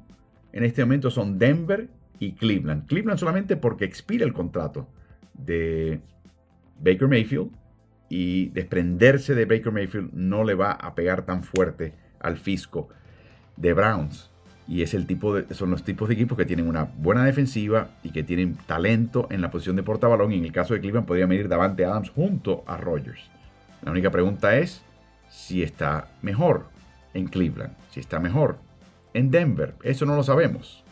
en 0.52 0.64
este 0.64 0.84
momento 0.84 1.12
son 1.12 1.38
Denver 1.38 1.90
y 2.18 2.34
Cleveland. 2.34 2.88
Cleveland 2.88 3.20
solamente 3.20 3.56
porque 3.56 3.86
expira 3.86 4.26
el 4.26 4.34
contrato 4.34 4.88
de 5.34 6.02
Baker 6.80 7.08
Mayfield 7.08 7.52
y 8.10 8.50
desprenderse 8.50 9.36
de 9.36 9.46
Baker 9.46 9.72
Mayfield 9.72 10.14
no 10.14 10.44
le 10.44 10.56
va 10.56 10.72
a 10.72 10.96
pegar 10.96 11.22
tan 11.24 11.44
fuerte 11.44 11.94
al 12.20 12.38
fisco 12.38 12.90
de 13.56 13.74
Browns. 13.74 14.30
Y 14.68 14.84
es 14.84 14.94
el 14.94 15.08
tipo 15.08 15.34
de, 15.34 15.54
son 15.54 15.72
los 15.72 15.84
tipos 15.84 16.08
de 16.08 16.16
equipos 16.16 16.38
que 16.38 16.46
tienen 16.46 16.68
una 16.68 16.84
buena 16.84 17.24
defensiva 17.24 17.90
y 18.04 18.12
que 18.12 18.24
tienen 18.24 18.56
talento 18.68 19.28
en 19.32 19.42
la 19.42 19.50
posición 19.50 19.76
de 19.76 19.84
portabalón. 19.84 20.32
Y 20.32 20.38
en 20.38 20.46
el 20.46 20.52
caso 20.52 20.74
de 20.74 20.82
Cleveland 20.82 21.08
podría 21.08 21.28
medir 21.28 21.48
Davante 21.48 21.86
Adams 21.86 22.10
junto 22.10 22.64
a 22.68 22.78
Rodgers. 22.78 23.22
La 23.84 23.92
única 23.92 24.12
pregunta 24.12 24.58
es 24.58 24.84
si 25.30 25.64
está 25.64 26.10
mejor 26.22 26.66
en 27.14 27.28
Cleveland, 27.28 27.74
si 27.92 28.00
está 28.00 28.20
mejor 28.20 28.58
en 29.14 29.32
Denver. 29.32 29.74
Eso 29.84 30.06
no 30.06 30.16
lo 30.16 30.24
sabemos. 30.24 30.84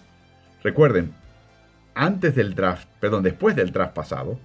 Recuerden, 0.63 1.13
antes 1.93 2.35
del 2.35 2.55
draft, 2.55 2.87
perdón, 2.99 3.23
después 3.23 3.55
del 3.55 3.71
draft 3.71 3.93
pasado, 3.93 4.39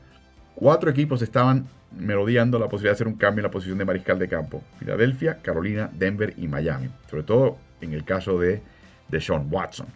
cuatro 0.55 0.91
equipos 0.91 1.23
estaban 1.23 1.67
merodeando 1.97 2.59
la 2.59 2.69
posibilidad 2.69 2.93
de 2.93 2.97
hacer 2.97 3.09
un 3.09 3.17
cambio 3.17 3.41
en 3.41 3.45
la 3.45 3.51
posición 3.51 3.79
de 3.79 3.85
mariscal 3.85 4.19
de 4.19 4.29
campo. 4.29 4.63
Filadelfia, 4.79 5.41
Carolina, 5.43 5.91
Denver 5.93 6.35
y 6.37 6.49
Miami. 6.49 6.91
Sobre 7.09 7.23
todo 7.23 7.59
en 7.81 7.93
el 7.93 8.05
caso 8.05 8.39
de, 8.39 8.63
de 9.09 9.21
Sean 9.21 9.49
Watson. 9.51 9.89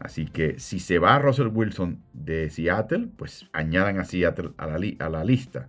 Así 0.00 0.26
que 0.26 0.58
si 0.58 0.78
se 0.78 0.98
va 0.98 1.18
Russell 1.18 1.48
Wilson 1.48 2.02
de 2.12 2.50
Seattle, 2.50 3.08
pues 3.16 3.48
añadan 3.52 3.98
a 3.98 4.04
Seattle 4.04 4.50
a 4.56 4.66
la, 4.66 5.24
lista. 5.24 5.68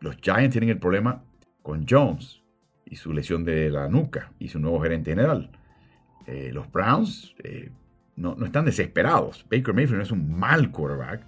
Los 0.00 0.16
Giants 0.16 0.52
tienen 0.52 0.70
el 0.70 0.78
problema 0.78 1.22
con 1.62 1.86
Jones 1.88 2.42
y 2.84 2.96
su 2.96 3.12
lesión 3.12 3.44
de 3.44 3.70
la 3.70 3.88
nuca 3.88 4.32
y 4.38 4.48
su 4.48 4.58
nuevo 4.58 4.80
gerente 4.80 5.12
general. 5.12 5.50
Eh, 6.26 6.50
los 6.52 6.70
Browns 6.72 7.34
eh, 7.44 7.70
no, 8.16 8.36
están 8.44 8.64
desesperados. 8.64 9.46
Baker 9.50 9.72
Mayfield 9.72 9.98
no 9.98 10.02
es 10.02 10.10
un 10.10 10.36
mal 10.36 10.70
quarterback. 10.70 11.24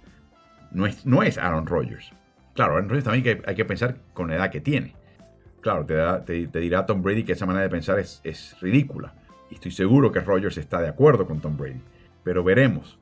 No 0.71 0.85
es, 0.85 1.05
no 1.05 1.23
es 1.23 1.37
Aaron 1.37 1.65
Rodgers. 1.65 2.11
Claro, 2.57 2.81
Rodgers 2.81 3.03
también 3.03 3.43
hay 3.45 3.53
que, 3.53 3.65
pensar 3.65 3.97
con 4.15 4.29
la 4.29 4.35
edad 4.37 4.49
que 4.49 4.59
tiene. 4.59 4.95
Claro, 5.61 5.85
te, 5.85 6.47
dirá 6.47 6.87
Tom 6.87 7.03
Brady 7.03 7.23
que 7.23 7.33
esa 7.33 7.45
manera 7.45 7.61
de 7.61 7.69
pensar 7.69 7.99
es, 7.99 8.57
ridícula. 8.59 9.13
Y 9.51 9.53
estoy 9.53 9.69
seguro 9.69 10.11
que 10.11 10.21
Rodgers 10.21 10.57
está 10.57 10.81
de 10.81 10.87
acuerdo 10.87 11.27
con 11.27 11.39
Tom 11.39 11.55
Brady. 11.55 11.79
Pero 12.23 12.43
veremos. 12.43 12.97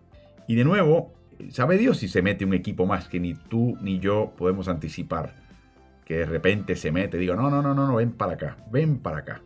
Y 0.46 0.56
de 0.56 0.66
nuevo, 0.66 1.14
sabe 1.52 1.78
Dios 1.78 2.00
si 2.00 2.10
se 2.10 2.22
mete 2.22 2.44
un 2.44 2.54
equipo 2.54 2.86
más 2.86 3.08
que 3.08 3.22
ni 3.22 3.34
tú 3.34 3.78
ni 3.80 4.00
yo 4.00 4.34
podemos 4.38 4.68
anticipar. 4.68 5.34
Que 6.04 6.18
de 6.18 6.26
repente 6.26 6.76
se 6.76 6.92
mete, 6.92 7.18
digo, 7.18 7.38
no, 7.38 7.50
no, 7.50 7.62
no, 7.62 7.74
no, 7.74 7.88
no, 7.88 7.96
ven 7.96 8.12
para 8.12 8.34
acá, 8.34 8.58
ven 8.70 9.00
para 9.00 9.20
acá. 9.20 9.42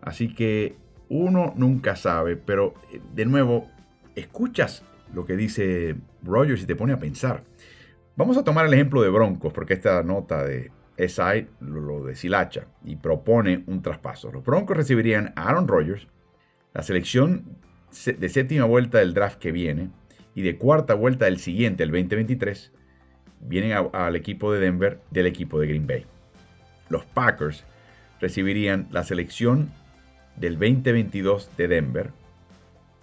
Así 0.00 0.34
que 0.34 0.74
uno 1.08 1.52
nunca 1.56 1.94
sabe, 1.94 2.36
pero 2.36 2.74
eh, 2.92 3.00
de 3.14 3.26
nuevo, 3.26 3.70
escuchas 4.16 4.82
lo 5.14 5.24
que 5.24 5.36
dice 5.36 5.94
Rogers 6.24 6.62
y 6.62 6.66
te 6.66 6.74
pone 6.74 6.94
a 6.94 6.98
pensar. 6.98 7.44
Vamos 8.14 8.36
a 8.36 8.44
tomar 8.44 8.66
el 8.66 8.74
ejemplo 8.74 9.00
de 9.00 9.08
Broncos, 9.08 9.54
porque 9.54 9.72
esta 9.72 10.02
nota 10.02 10.44
de 10.44 10.70
SI 10.98 11.48
lo 11.60 12.04
deshilacha 12.04 12.66
y 12.84 12.96
propone 12.96 13.64
un 13.66 13.80
traspaso. 13.80 14.30
Los 14.30 14.44
Broncos 14.44 14.76
recibirían 14.76 15.32
a 15.34 15.48
Aaron 15.48 15.66
Rodgers, 15.66 16.06
la 16.74 16.82
selección 16.82 17.56
de 18.04 18.28
séptima 18.28 18.66
vuelta 18.66 18.98
del 18.98 19.14
draft 19.14 19.38
que 19.38 19.50
viene 19.50 19.88
y 20.34 20.42
de 20.42 20.58
cuarta 20.58 20.92
vuelta 20.92 21.24
del 21.24 21.38
siguiente, 21.38 21.84
el 21.84 21.90
2023, 21.90 22.72
vienen 23.40 23.72
al 23.92 24.14
equipo 24.14 24.52
de 24.52 24.60
Denver 24.60 25.00
del 25.10 25.26
equipo 25.26 25.58
de 25.58 25.68
Green 25.68 25.86
Bay. 25.86 26.04
Los 26.90 27.06
Packers 27.06 27.64
recibirían 28.20 28.88
la 28.90 29.04
selección 29.04 29.70
del 30.36 30.58
2022 30.58 31.56
de 31.56 31.68
Denver, 31.68 32.10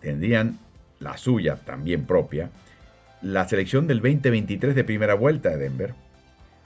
tendrían 0.01 0.59
la 0.99 1.17
suya 1.17 1.55
también 1.55 2.05
propia, 2.05 2.51
la 3.21 3.47
selección 3.47 3.87
del 3.87 3.97
2023 3.99 4.75
de 4.75 4.83
primera 4.83 5.13
vuelta 5.13 5.49
de 5.49 5.57
Denver, 5.57 5.93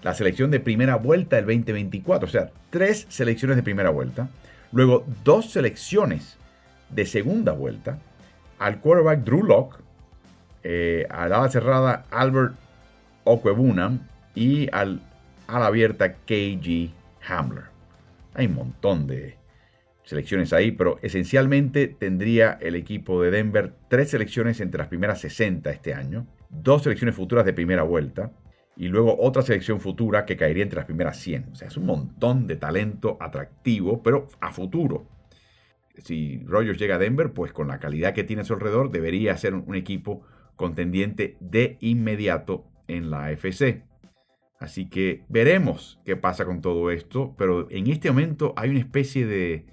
la 0.04 0.14
selección 0.14 0.52
de 0.52 0.60
primera 0.60 0.96
vuelta 0.96 1.38
del 1.38 1.46
2024, 1.46 2.28
o 2.28 2.32
sea, 2.32 2.52
tres 2.70 3.06
selecciones 3.10 3.56
de 3.56 3.64
primera 3.64 3.90
vuelta, 3.90 4.30
luego 4.72 5.06
dos 5.24 5.52
selecciones 5.52 6.38
de 6.90 7.06
segunda 7.06 7.54
vuelta, 7.54 8.00
al 8.60 8.80
quarterback 8.80 9.24
Drew 9.24 9.44
Locke, 9.44 9.78
eh, 10.64 11.08
al 11.10 11.34
ala 11.34 11.50
cerrada 11.50 12.06
Albert 12.12 12.54
Okwebunam 13.24 14.08
y 14.36 14.70
al 14.72 15.02
ala 15.48 15.68
abierta 15.68 16.14
KG 16.14 16.92
Hamler. 17.28 17.66
Hay 18.34 18.48
un 18.48 18.56
montón 18.56 19.08
de, 19.08 19.38
selecciones 20.04 20.54
ahí, 20.54 20.72
pero 20.72 21.00
esencialmente 21.02 21.88
tendría 21.88 22.58
el 22.62 22.76
equipo 22.76 23.22
de 23.22 23.32
Denver 23.32 23.74
tres 23.88 24.12
selecciones 24.12 24.60
entre 24.60 24.80
las 24.80 24.88
primeras 24.88 25.22
60 25.22 25.72
este 25.72 25.94
año, 25.94 26.28
dos 26.62 26.84
selecciones 26.84 27.16
futuras 27.16 27.46
de 27.46 27.54
primera 27.54 27.84
vuelta 27.84 28.32
y 28.76 28.88
luego 28.88 29.16
otra 29.20 29.42
selección 29.42 29.80
futura 29.80 30.26
que 30.26 30.38
caería 30.38 30.64
entre 30.64 30.78
las 30.78 30.86
primeras 30.86 31.18
100. 31.18 31.50
O 31.52 31.56
sea, 31.56 31.68
es 31.68 31.78
un 31.78 31.86
montón 31.86 32.48
de 32.48 32.56
talento 32.56 33.18
atractivo, 33.20 34.02
pero 34.02 34.28
a 34.40 34.52
futuro. 34.52 35.08
Si 36.04 36.44
Rogers 36.46 36.80
llega 36.80 36.96
a 36.96 37.00
Denver, 37.00 37.34
pues 37.34 37.54
con 37.54 37.68
la 37.68 37.80
calidad 37.80 38.14
que 38.14 38.24
tiene 38.24 38.42
a 38.42 38.46
su 38.46 38.54
alrededor, 38.54 38.92
debería 38.92 39.38
ser 39.38 39.54
un 39.54 39.76
equipo 39.76 40.24
contendiente 40.56 41.38
de 41.40 41.78
inmediato 41.82 42.66
en 42.88 43.12
la 43.12 43.26
AFC. 43.26 43.84
Así 44.60 44.90
que 44.90 45.24
veremos 45.28 46.00
qué 46.06 46.16
pasa 46.16 46.46
con 46.46 46.62
todo 46.62 46.90
esto, 46.90 47.36
pero 47.38 47.70
en 47.70 47.88
este 47.88 48.10
momento 48.10 48.54
hay 48.56 48.70
una 48.70 48.80
especie 48.80 49.28
de, 49.28 49.66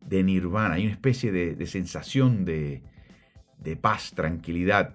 de 0.00 0.22
nirvana, 0.22 0.74
hay 0.74 0.84
una 0.84 0.92
especie 0.92 1.32
de, 1.32 1.66
sensación 1.66 2.44
de 2.44 2.82
paz, 3.80 4.12
tranquilidad 4.14 4.94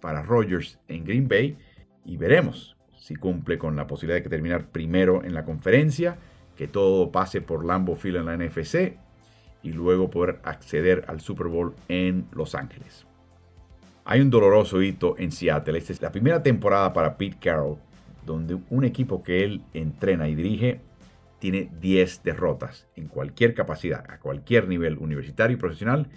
para 0.00 0.22
Rodgers 0.22 0.78
en 0.88 1.04
Green 1.04 1.28
Bay 1.28 1.56
y 2.04 2.16
veremos 2.16 2.76
si 3.08 3.16
cumple 3.16 3.58
con 3.58 3.74
la 3.74 3.86
posibilidad 3.86 4.22
de 4.22 4.28
terminar 4.28 4.66
primero 4.66 5.24
en 5.24 5.32
la 5.32 5.44
conferencia, 5.44 6.18
que 6.56 6.68
todo 6.68 7.10
pase 7.10 7.40
por 7.40 7.64
Lambeau 7.64 7.96
Field 7.96 8.18
en 8.18 8.26
la 8.26 8.36
NFC 8.36 8.98
y 9.62 9.72
luego 9.72 10.10
poder 10.10 10.40
acceder 10.44 11.04
al 11.08 11.20
Super 11.20 11.46
Bowl 11.46 11.74
en 11.88 12.26
Los 12.32 12.54
Ángeles. 12.54 13.06
Hay 14.04 14.20
un 14.20 14.30
doloroso 14.30 14.82
hito 14.82 15.16
en 15.18 15.32
Seattle. 15.32 15.78
Esta 15.78 15.92
es 15.92 16.02
la 16.02 16.12
primera 16.12 16.42
temporada 16.42 16.92
para 16.92 17.16
Pete 17.16 17.38
Carroll, 17.40 17.78
donde 18.24 18.58
un 18.70 18.84
equipo 18.84 19.22
que 19.22 19.44
él 19.44 19.62
entrena 19.72 20.28
y 20.28 20.34
dirige 20.34 20.80
tiene 21.38 21.70
10 21.80 22.22
derrotas 22.24 22.88
en 22.96 23.06
cualquier 23.06 23.54
capacidad, 23.54 24.04
a 24.10 24.18
cualquier 24.18 24.68
nivel 24.68 24.98
universitario 24.98 25.56
y 25.56 25.60
profesional, 25.60 26.08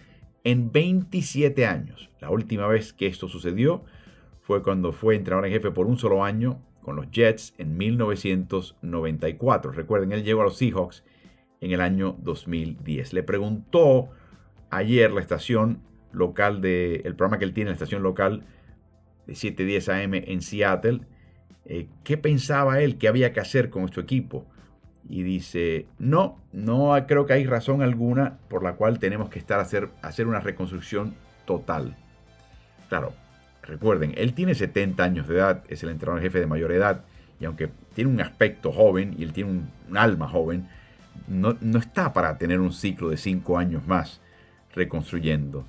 en 0.44 0.72
27 0.72 1.66
años. 1.66 2.10
La 2.20 2.30
última 2.30 2.68
vez 2.68 2.94
que 2.94 3.08
esto 3.08 3.28
sucedió 3.28 3.84
fue 4.42 4.64
cuando 4.64 4.92
fue 4.92 5.16
entrenador 5.16 5.46
en 5.46 5.54
jefe 5.54 5.72
por 5.72 5.88
un 5.88 5.98
solo 5.98 6.24
año 6.24 6.62
con 6.82 6.96
los 6.96 7.10
Jets 7.12 7.54
en 7.58 7.78
1994. 7.78 9.72
Recuerden, 9.72 10.12
él 10.12 10.24
llegó 10.24 10.42
a 10.42 10.46
los 10.46 10.58
Seahawks 10.58 11.04
en 11.62 11.72
el 11.72 11.82
año 11.82 12.18
2010. 12.22 13.14
Le 13.14 13.24
preguntó 13.24 14.10
ayer 14.70 15.12
la 15.12 15.22
estación 15.22 15.82
local 16.12 16.62
de 16.62 17.02
el 17.06 17.16
programa 17.16 17.40
que 17.40 17.46
él 17.46 17.54
tiene, 17.54 17.70
la 17.70 17.76
estación 17.76 18.04
local 18.04 18.44
de 19.28 19.36
710 19.36 19.90
AM 19.90 20.14
en 20.16 20.42
Seattle, 20.42 21.02
eh, 21.66 21.88
qué 22.04 22.18
pensaba 22.18 22.82
él 22.82 22.98
que 22.98 23.08
había 23.08 23.32
que 23.34 23.40
hacer 23.40 23.70
con 23.70 23.84
nuestro 23.84 24.02
equipo. 24.02 24.46
Y 25.10 25.24
dice, 25.24 25.88
no, 26.00 26.38
no 26.54 26.96
creo 27.08 27.26
que 27.26 27.34
hay 27.34 27.46
razón 27.46 27.82
alguna 27.82 28.38
por 28.48 28.64
la 28.64 28.74
cual 28.74 29.00
tenemos 29.00 29.30
que 29.30 29.40
estar 29.40 29.60
a 29.60 29.64
hacer, 29.64 29.90
hacer 30.02 30.28
una 30.28 30.40
reconstrucción 30.40 31.16
total. 31.46 31.98
Claro, 32.88 33.14
recuerden, 33.64 34.14
él 34.16 34.34
tiene 34.34 34.56
70 34.56 35.04
años 35.04 35.28
de 35.28 35.36
edad, 35.36 35.64
es 35.70 35.84
el 35.84 35.90
entrenador 35.90 36.22
jefe 36.22 36.40
de 36.40 36.48
mayor 36.48 36.72
edad, 36.72 37.04
y 37.40 37.46
aunque 37.46 37.70
tiene 37.96 38.12
un 38.12 38.22
aspecto 38.22 38.72
joven 38.72 39.16
y 39.18 39.24
él 39.24 39.34
tiene 39.34 39.52
un, 39.52 39.98
alma 39.98 40.28
joven, 40.28 40.68
no, 41.28 41.58
no, 41.60 41.80
está 41.80 42.14
para 42.14 42.38
tener 42.38 42.60
un 42.60 42.72
ciclo 42.72 43.10
de 43.10 43.18
5 43.18 43.58
años 43.58 43.86
más 43.88 44.22
reconstruyendo. 44.74 45.66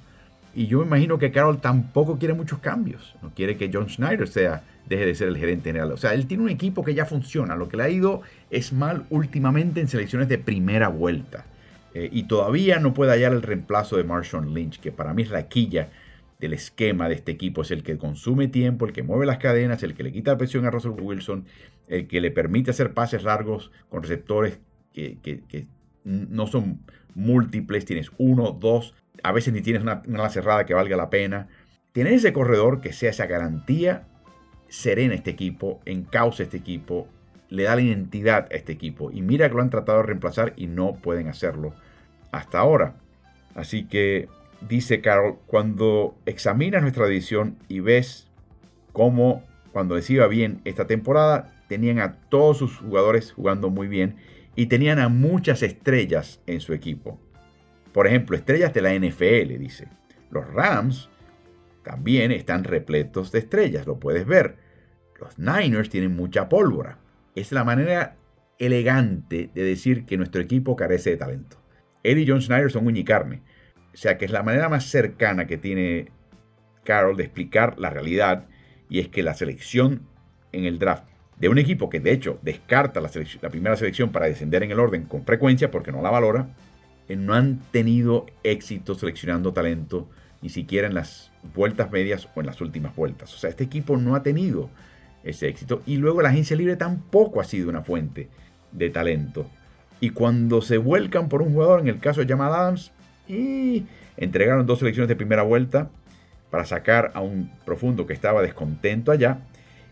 Y 0.55 0.67
yo 0.67 0.81
me 0.81 0.87
imagino 0.87 1.19
que 1.19 1.33
Carroll 1.33 1.61
tampoco 1.61 2.19
quiere 2.19 2.35
muchos 2.35 2.59
cambios. 2.59 3.15
No 3.23 3.31
quiere 3.35 3.57
que 3.57 3.71
John 3.73 3.89
Schneider 3.89 4.29
sea, 4.29 4.63
deje 4.87 5.07
de 5.07 5.15
ser 5.15 5.29
el 5.29 5.39
gerente 5.39 5.71
general. 5.71 5.93
O 5.93 5.97
sea, 5.97 6.13
él 6.15 6.27
tiene 6.27 6.43
un 6.43 6.51
equipo 6.51 6.85
que 6.85 6.95
ya 6.95 7.07
funciona. 7.07 7.57
Lo 7.57 7.69
que 7.69 7.77
le 7.77 7.85
ha 7.85 7.89
ido 7.89 8.23
es 8.51 8.73
mal 8.73 9.07
últimamente 9.11 9.81
en 9.81 9.89
selecciones 9.89 10.29
de 10.29 10.39
primera 10.39 10.89
vuelta. 10.89 11.47
Eh, 11.95 12.09
y 12.13 12.25
todavía 12.25 12.79
no 12.79 12.95
puede 12.95 13.13
hallar 13.13 13.33
el 13.33 13.43
reemplazo 13.43 13.97
de 13.97 14.05
Marshawn 14.05 14.53
Lynch, 14.53 14.81
que 14.81 14.93
para 14.93 15.15
mí 15.15 15.23
es 15.23 15.31
la 15.31 15.49
quilla 15.49 15.89
del 16.39 16.53
esquema 16.53 17.09
de 17.09 17.15
este 17.15 17.33
equipo. 17.33 17.63
Es 17.63 17.71
el 17.71 17.83
que 17.83 17.97
consume 17.97 18.49
tiempo, 18.49 18.87
el 18.87 18.93
que 18.93 19.03
mueve 19.03 19.27
las 19.27 19.39
cadenas, 19.39 19.83
el 19.83 19.95
que 19.95 20.03
le 20.03 20.13
quita 20.13 20.37
presión 20.37 20.67
a 20.67 20.71
Russell 20.71 20.93
Wilson, 21.01 21.47
el 21.89 22.09
que 22.09 22.21
le 22.21 22.31
permite 22.31 22.71
hacer 22.71 22.93
pases 22.93 23.23
largos 23.25 23.71
con 23.89 24.03
receptores 24.03 24.59
que, 24.93 25.19
que 25.23 25.67
no 26.05 26.47
son 26.47 26.81
múltiples. 27.15 27.85
Tienes 27.85 28.11
uno, 28.19 28.53
dos, 28.53 28.95
a 29.23 29.33
veces 29.33 29.53
ni 29.53 29.61
tienes 29.61 29.83
una, 29.83 30.03
una 30.07 30.29
cerrada 30.31 30.67
que 30.67 30.75
valga 30.75 30.97
la 30.97 31.11
pena. 31.11 31.49
Tener 31.93 32.15
ese 32.15 32.33
corredor 32.33 32.81
que 32.81 32.93
sea 32.93 33.11
esa 33.11 33.27
garantía 33.27 34.07
serena 34.73 35.15
este 35.15 35.31
equipo, 35.31 35.81
encauce 35.85 36.45
este 36.45 36.57
equipo, 36.57 37.07
le 37.51 37.65
da 37.65 37.77
la 37.77 37.83
identidad 37.83 38.49
a 38.51 38.55
este 38.55 38.73
equipo. 38.73 39.11
Y 39.11 39.21
mira 39.21 39.49
que 39.49 39.55
lo 39.55 39.61
han 39.61 39.69
tratado 39.69 39.99
de 39.99 40.07
reemplazar 40.07 40.55
y 40.57 40.67
no 40.67 40.95
pueden 40.95 41.29
hacerlo 41.29 41.75
hasta 42.33 42.59
ahora. 42.59 42.97
Así 43.55 43.85
que, 43.85 44.31
dice 44.67 45.03
Carol, 45.03 45.39
cuando 45.47 46.17
examinas 46.25 46.81
nuestra 46.81 47.07
división 47.07 47.59
y 47.69 47.81
ves 47.81 48.29
cómo 48.93 49.45
cuando 49.73 49.97
les 49.97 50.09
iba 50.09 50.27
bien 50.27 50.63
esta 50.65 50.87
temporada, 50.87 51.53
tenían 51.69 51.99
a 51.99 52.15
todos 52.31 52.59
sus 52.59 52.79
jugadores 52.79 53.33
jugando 53.33 53.69
muy 53.69 53.89
bien 53.89 54.17
y 54.57 54.67
tenían 54.67 54.99
a 54.99 55.09
muchas 55.09 55.63
estrellas 55.63 56.41
en 56.47 56.61
su 56.61 56.73
equipo. 56.73 57.19
Por 57.93 58.07
ejemplo, 58.07 58.37
estrellas 58.37 58.73
de 58.73 58.81
la 58.81 58.95
NFL, 58.95 59.59
dice. 59.59 59.89
Los 60.31 60.47
Rams 60.53 61.11
también 61.83 62.33
están 62.33 62.65
repletos 62.65 63.33
de 63.33 63.41
estrellas, 63.41 63.87
lo 63.87 63.99
puedes 63.99 64.27
ver. 64.27 64.57
Los 65.21 65.39
Niners 65.39 65.91
tienen 65.91 66.17
mucha 66.17 66.49
pólvora. 66.49 66.99
Es 67.35 67.53
la 67.53 67.65
manera 67.65 68.17
elegante 68.59 69.51
de 69.55 69.63
decir 69.63 70.07
que 70.07 70.17
nuestro 70.17 70.41
equipo 70.41 70.77
carece 70.77 71.11
de 71.11 71.17
talento. 71.17 71.59
Él 72.03 72.19
y 72.19 72.27
John 72.27 72.41
Schneider 72.41 72.71
son 72.71 72.87
uñicarne. 72.87 73.43
O 73.93 73.97
sea 73.97 74.17
que 74.17 74.25
es 74.25 74.31
la 74.31 74.43
manera 74.43 74.69
más 74.69 74.85
cercana 74.85 75.47
que 75.47 75.59
tiene 75.59 76.11
Carroll 76.85 77.17
de 77.17 77.25
explicar 77.25 77.79
la 77.79 77.91
realidad 77.91 78.47
y 78.89 79.01
es 79.01 79.09
que 79.09 79.23
la 79.23 79.35
selección 79.35 80.03
en 80.53 80.65
el 80.65 80.79
draft 80.79 81.05
de 81.39 81.49
un 81.49 81.59
equipo 81.59 81.91
que 81.91 82.01
de 82.01 82.13
hecho 82.13 82.39
descarta 82.43 83.01
la, 83.01 83.11
primera 83.51 83.77
selección 83.77 84.13
para 84.13 84.27
descender 84.27 84.63
en 84.63 84.71
el 84.71 84.81
orden 84.81 85.05
con 85.05 85.25
frecuencia 85.25 85.71
porque 85.71 85.93
no 85.93 86.03
la 86.03 86.11
valora, 86.11 86.49
no 87.17 87.35
han 87.35 87.61
tenido 87.71 88.27
éxito 88.43 88.95
seleccionando 88.95 89.53
talento 89.53 90.09
ni 90.41 90.49
siquiera 90.49 90.89
en 90.89 90.95
las 90.95 91.31
vueltas 91.55 91.91
medias 91.91 92.29
o 92.35 92.41
en 92.41 92.47
las 92.47 92.61
últimas 92.61 92.95
vueltas. 92.95 93.33
O 93.35 93.39
sea, 93.39 93.51
este 93.51 93.65
equipo 93.65 93.97
no 93.97 94.15
ha 94.15 94.23
tenido 94.23 94.71
ese 95.25 95.49
éxito. 95.49 95.83
Y 95.87 95.97
luego 95.97 96.23
la 96.23 96.31
agencia 96.31 96.57
libre 96.57 96.77
tampoco 96.77 97.41
ha 97.41 97.45
sido 97.45 97.71
una 97.71 97.83
fuente 97.83 98.29
de 98.73 98.91
talento. 98.91 99.47
Y 100.01 100.11
cuando 100.11 100.63
se 100.63 100.79
vuelcan 100.79 101.29
por 101.29 101.43
un 101.43 101.53
jugador, 101.53 101.81
en 101.81 101.89
el 101.89 102.01
caso 102.01 102.21
de 102.21 102.27
Jamal 102.27 102.53
Adams, 102.53 102.93
y 103.29 103.87
entregaron 104.17 104.67
dos 104.67 104.81
selecciones 104.81 105.09
de 105.09 105.17
primera 105.17 105.43
vuelta 105.43 105.91
para 106.51 106.65
sacar 106.65 107.13
a 107.15 107.21
un 107.21 107.51
profundo 107.65 108.07
que 108.07 108.13
estaba 108.13 108.43
descontento 108.43 109.13
allá. 109.13 109.39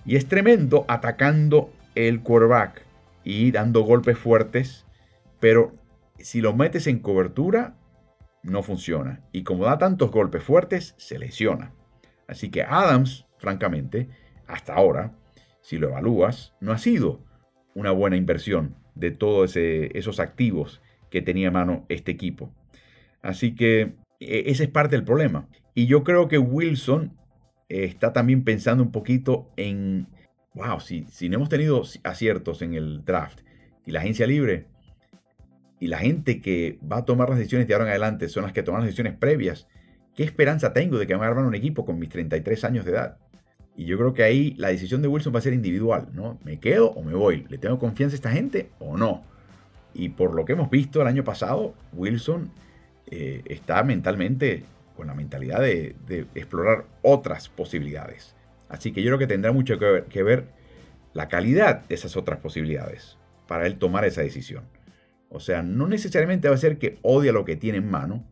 Y 0.05 0.17
es 0.17 0.27
tremendo 0.27 0.85
atacando 0.89 1.71
el 1.95 2.21
quarterback 2.21 2.83
y 3.25 3.51
dando 3.51 3.83
golpes 3.83 4.19
fuertes, 4.19 4.85
pero 5.39 5.73
si 6.25 6.41
lo 6.41 6.55
metes 6.55 6.87
en 6.87 6.99
cobertura, 7.01 7.77
no 8.43 8.63
funciona. 8.63 9.23
Y 9.33 9.43
como 9.43 9.65
da 9.65 9.79
tantos 9.79 10.11
golpes 10.11 10.43
fuertes, 10.43 10.95
se 10.99 11.19
lesiona. 11.19 11.75
Así 12.27 12.51
que 12.51 12.63
Adams, 12.63 13.27
francamente, 13.39 14.09
hasta 14.47 14.75
ahora, 14.75 15.17
si 15.61 15.79
lo 15.79 15.89
evalúas, 15.89 16.55
no 16.61 16.73
ha 16.73 16.79
sido 16.79 17.25
una 17.75 17.91
buena 17.91 18.17
inversión 18.17 18.77
de 18.95 19.11
todos 19.11 19.57
esos 19.57 20.21
activos 20.21 20.81
que 21.11 21.23
tenía 21.23 21.49
a 21.49 21.53
mano 21.53 21.87
este 21.89 22.13
equipo. 22.13 22.53
Así 23.23 23.55
que 23.55 23.95
e, 24.21 24.45
ese 24.47 24.65
es 24.65 24.71
parte 24.71 24.97
del 24.97 25.05
problema. 25.05 25.49
Y 25.75 25.87
yo 25.87 26.05
creo 26.05 26.29
que 26.29 26.39
Wilson 26.39 27.17
está 27.69 28.13
también 28.13 28.45
pensando 28.45 28.83
un 28.83 28.91
poquito 28.91 29.51
en, 29.57 30.09
wow, 30.55 30.81
si, 30.81 31.05
si 31.11 31.29
no 31.29 31.37
hemos 31.37 31.49
tenido 31.49 31.83
aciertos 32.03 32.63
en 32.63 32.75
el 32.75 33.05
draft 33.05 33.41
y 33.87 33.93
la 33.93 34.01
agencia 34.01 34.27
libre, 34.27 34.67
y 35.81 35.87
la 35.87 35.99
gente 35.99 36.41
que 36.41 36.79
va 36.91 36.99
a 36.99 37.05
tomar 37.05 37.31
las 37.31 37.39
decisiones 37.39 37.67
de 37.67 37.75
ahora 37.75 37.87
en 37.87 37.91
adelante 37.91 38.29
son 38.29 38.45
las 38.45 38.53
que 38.53 38.63
toman 38.63 38.83
las 38.83 38.89
decisiones 38.89 39.15
previas, 39.15 39.67
¿qué 40.15 40.23
esperanza 40.23 40.75
tengo 40.75 40.99
de 40.99 41.07
que 41.07 41.17
me 41.17 41.25
armar 41.25 41.45
un 41.45 41.55
equipo 41.55 41.87
con 41.87 41.99
mis 41.99 42.11
33 42.11 42.65
años 42.65 42.85
de 42.85 42.93
edad? 42.93 43.17
Y 43.77 43.87
yo 43.87 43.97
creo 43.97 44.13
que 44.13 44.23
ahí 44.23 44.55
la 44.59 44.69
decisión 44.69 45.01
de 45.01 45.09
Wilson 45.09 45.35
va 45.35 45.39
a 45.39 45.43
ser 45.43 45.55
individual, 45.55 46.09
¿no? 46.13 46.39
¿Me 46.45 46.61
quedo 46.61 46.91
o 46.91 47.03
me 47.03 47.15
voy? 47.15 47.47
¿Le 47.49 47.57
tengo 47.57 47.79
confianza 47.79 48.15
a 48.15 48.17
esta 48.17 48.31
gente 48.31 48.69
o 48.79 48.99
no? 48.99 49.25
Y 49.95 50.11
por 50.11 50.35
lo 50.35 50.45
que 50.45 50.53
hemos 50.53 50.69
visto 50.69 51.01
el 51.01 51.09
año 51.09 51.25
pasado, 51.25 51.75
Wilson 51.95 52.51
eh, 53.07 53.43
está 53.47 53.83
mentalmente 53.83 54.65
con 54.97 55.07
la 55.07 55.15
mentalidad 55.15 55.61
de, 55.61 55.97
explorar 56.35 56.85
otras 57.01 57.49
posibilidades. 57.49 58.37
Así 58.69 58.93
que 58.93 59.03
yo 59.03 59.09
creo 59.09 59.19
que 59.19 59.27
tendrá 59.27 59.51
mucho 59.51 59.79
que 59.79 60.23
ver 60.23 60.49
la 61.15 61.29
calidad 61.29 61.87
de 61.89 61.95
esas 61.95 62.17
otras 62.19 62.39
posibilidades 62.39 63.17
para 63.49 63.67
él 63.67 63.79
tomar 63.79 64.05
esa 64.05 64.21
decisión. 64.21 64.65
O 65.31 65.39
sea, 65.39 65.63
no 65.63 65.87
necesariamente 65.87 66.49
va 66.49 66.57
a 66.57 66.59
ser 66.59 66.79
que 66.79 66.99
odia 67.03 67.33
lo 67.33 67.45
que 67.45 67.55
tiene 67.55 67.79
en 67.79 67.89
mano, 67.89 68.27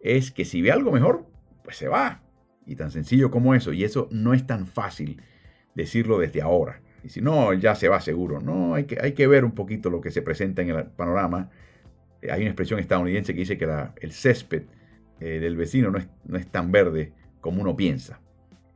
es 0.00 0.30
que 0.30 0.44
si 0.44 0.62
ve 0.62 0.70
algo 0.70 0.92
mejor, 0.92 1.26
pues 1.64 1.76
se 1.76 1.88
va. 1.88 2.22
Y 2.64 2.76
tan 2.76 2.92
sencillo 2.92 3.30
como 3.30 3.54
eso. 3.54 3.72
Y 3.72 3.82
eso 3.82 4.08
no 4.12 4.34
es 4.34 4.46
tan 4.46 4.66
fácil 4.66 5.20
decirlo 5.74 6.18
desde 6.18 6.40
ahora. 6.40 6.80
Y 7.02 7.08
si 7.08 7.20
no, 7.20 7.52
ya 7.54 7.74
se 7.74 7.88
va 7.88 8.00
seguro. 8.00 8.40
No, 8.40 8.74
hay 8.74 8.84
que, 8.84 8.98
hay 9.00 9.12
que 9.12 9.26
ver 9.26 9.44
un 9.44 9.52
poquito 9.52 9.90
lo 9.90 10.00
que 10.00 10.12
se 10.12 10.22
presenta 10.22 10.62
en 10.62 10.70
el 10.70 10.86
panorama. 10.86 11.50
Eh, 12.22 12.30
hay 12.30 12.42
una 12.42 12.50
expresión 12.50 12.78
estadounidense 12.78 13.34
que 13.34 13.40
dice 13.40 13.58
que 13.58 13.68
el 14.00 14.12
césped 14.12 14.62
eh, 15.18 15.40
del 15.40 15.56
vecino 15.56 15.90
no 15.90 15.98
es, 15.98 16.06
no 16.24 16.38
es, 16.38 16.46
tan 16.46 16.70
verde 16.70 17.12
como 17.40 17.62
uno 17.62 17.76
piensa. 17.76 18.20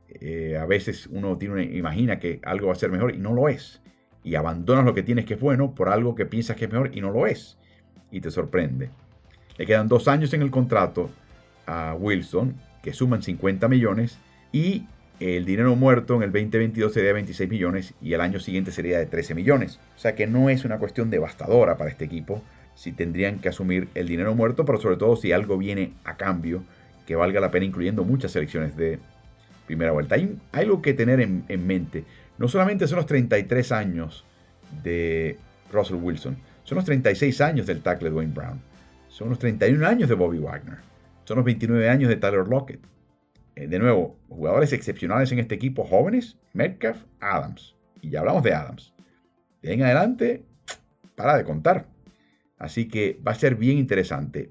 Eh, 0.09 0.57
a 0.59 0.67
veces 0.67 1.07
uno 1.07 1.39
tiene 1.39 1.63
imagina 1.63 2.19
que 2.19 2.41
algo 2.43 2.67
va 2.67 2.73
a 2.73 2.77
ser 2.77 2.91
mejor 2.91 3.15
y 3.15 3.19
no 3.19 3.33
lo 3.33 3.49
es 3.49 3.82
y 4.25 4.35
abandonas 4.35 4.85
lo 4.85 4.95
que 4.95 5.03
tienes 5.03 5.25
que 5.25 5.35
es 5.35 5.41
bueno 5.41 5.75
por 5.75 5.89
algo 5.89 6.15
que 6.15 6.27
piensas 6.27 6.57
que 6.57 6.67
es 6.67 6.73
mejor 6.73 6.91
y 6.95 7.01
no 7.01 7.11
lo 7.11 7.27
es. 7.27 7.59
Y 8.11 8.21
te 8.21 8.31
sorprende. 8.31 8.91
Le 9.57 9.67
quedan 9.67 9.89
dos 9.89 10.09
años 10.09 10.33
en 10.35 10.43
el 10.43 10.51
contrato 10.51 11.11
a 11.67 11.95
Wilson, 11.99 12.55
que 12.83 12.93
suman 12.93 13.23
50 13.23 13.69
millones, 13.69 14.19
y 14.53 14.87
el 15.21 15.45
dinero 15.45 15.77
muerto 15.77 16.17
en 16.17 16.25
el 16.25 16.33
2022 16.33 16.93
sería 16.93 17.09
de 17.09 17.15
26 17.15 17.49
millones 17.49 17.95
y 18.03 18.13
el 18.13 18.21
año 18.21 18.41
siguiente 18.41 18.73
sería 18.73 18.99
de 18.99 19.07
13 19.07 19.35
millones. 19.35 19.79
O 19.97 19.99
sea 19.99 20.15
que 20.15 20.27
no 20.27 20.51
es 20.51 20.65
una 20.65 20.79
cuestión 20.79 21.11
devastadora 21.11 21.77
para 21.77 21.91
este 21.91 22.05
equipo 22.05 22.43
si 22.75 22.93
tendrían 22.93 23.39
que 23.39 23.49
asumir 23.49 23.89
el 23.95 24.09
dinero 24.09 24.35
muerto, 24.35 24.65
pero 24.65 24.81
sobre 24.81 24.97
todo 24.97 25.15
si 25.17 25.33
algo 25.33 25.59
viene 25.59 25.93
a 26.05 26.17
cambio 26.17 26.65
que 27.07 27.17
valga 27.17 27.41
la 27.41 27.51
pena, 27.51 27.67
incluyendo 27.67 28.05
muchas 28.05 28.33
selecciones 28.33 28.77
de 28.77 28.99
primera 29.67 29.93
vuelta. 29.93 30.15
Hay, 30.17 30.39
algo 30.53 30.83
que 30.83 30.95
tener 30.95 31.21
en, 31.21 31.67
mente. 31.67 32.05
No 32.39 32.49
solamente 32.49 32.87
son 32.87 32.97
los 32.97 33.07
33 33.07 33.73
años 33.73 34.25
de 34.83 35.39
Russell 35.71 35.97
Wilson, 35.97 36.37
son 36.65 36.77
los 36.77 36.85
36 36.85 37.41
años 37.41 37.67
del 37.67 37.83
tackle 37.83 38.11
Dwayne 38.11 38.33
Brown, 38.33 38.61
son 39.09 39.29
los 39.29 39.39
31 39.39 39.87
años 39.87 40.09
de 40.09 40.15
Bobby 40.15 40.39
Wagner, 40.39 40.79
son 41.25 41.37
los 41.37 41.45
29 41.45 41.89
años 41.89 42.09
de 42.09 42.17
Tyler 42.17 42.47
Lockett. 42.47 42.81
Eh, 43.55 43.67
de 43.67 43.79
nuevo, 43.79 44.17
jugadores 44.29 44.73
excepcionales 44.73 45.31
en 45.33 45.39
este 45.39 45.55
equipo, 45.55 45.85
jóvenes, 45.85 46.39
Metcalf, 46.53 47.03
Adams. 47.21 47.77
Y 48.01 48.11
ya 48.11 48.21
hablamos 48.21 48.43
de 48.43 48.55
Adams. 48.55 48.95
De 49.61 49.73
en 49.73 49.83
adelante, 49.83 50.45
para 51.15 51.37
de 51.37 51.45
contar. 51.45 51.87
Así 52.59 52.89
que 52.89 53.21
va 53.27 53.33
a 53.33 53.37
ser 53.37 53.57
bien 53.57 53.79
interesante. 53.79 54.51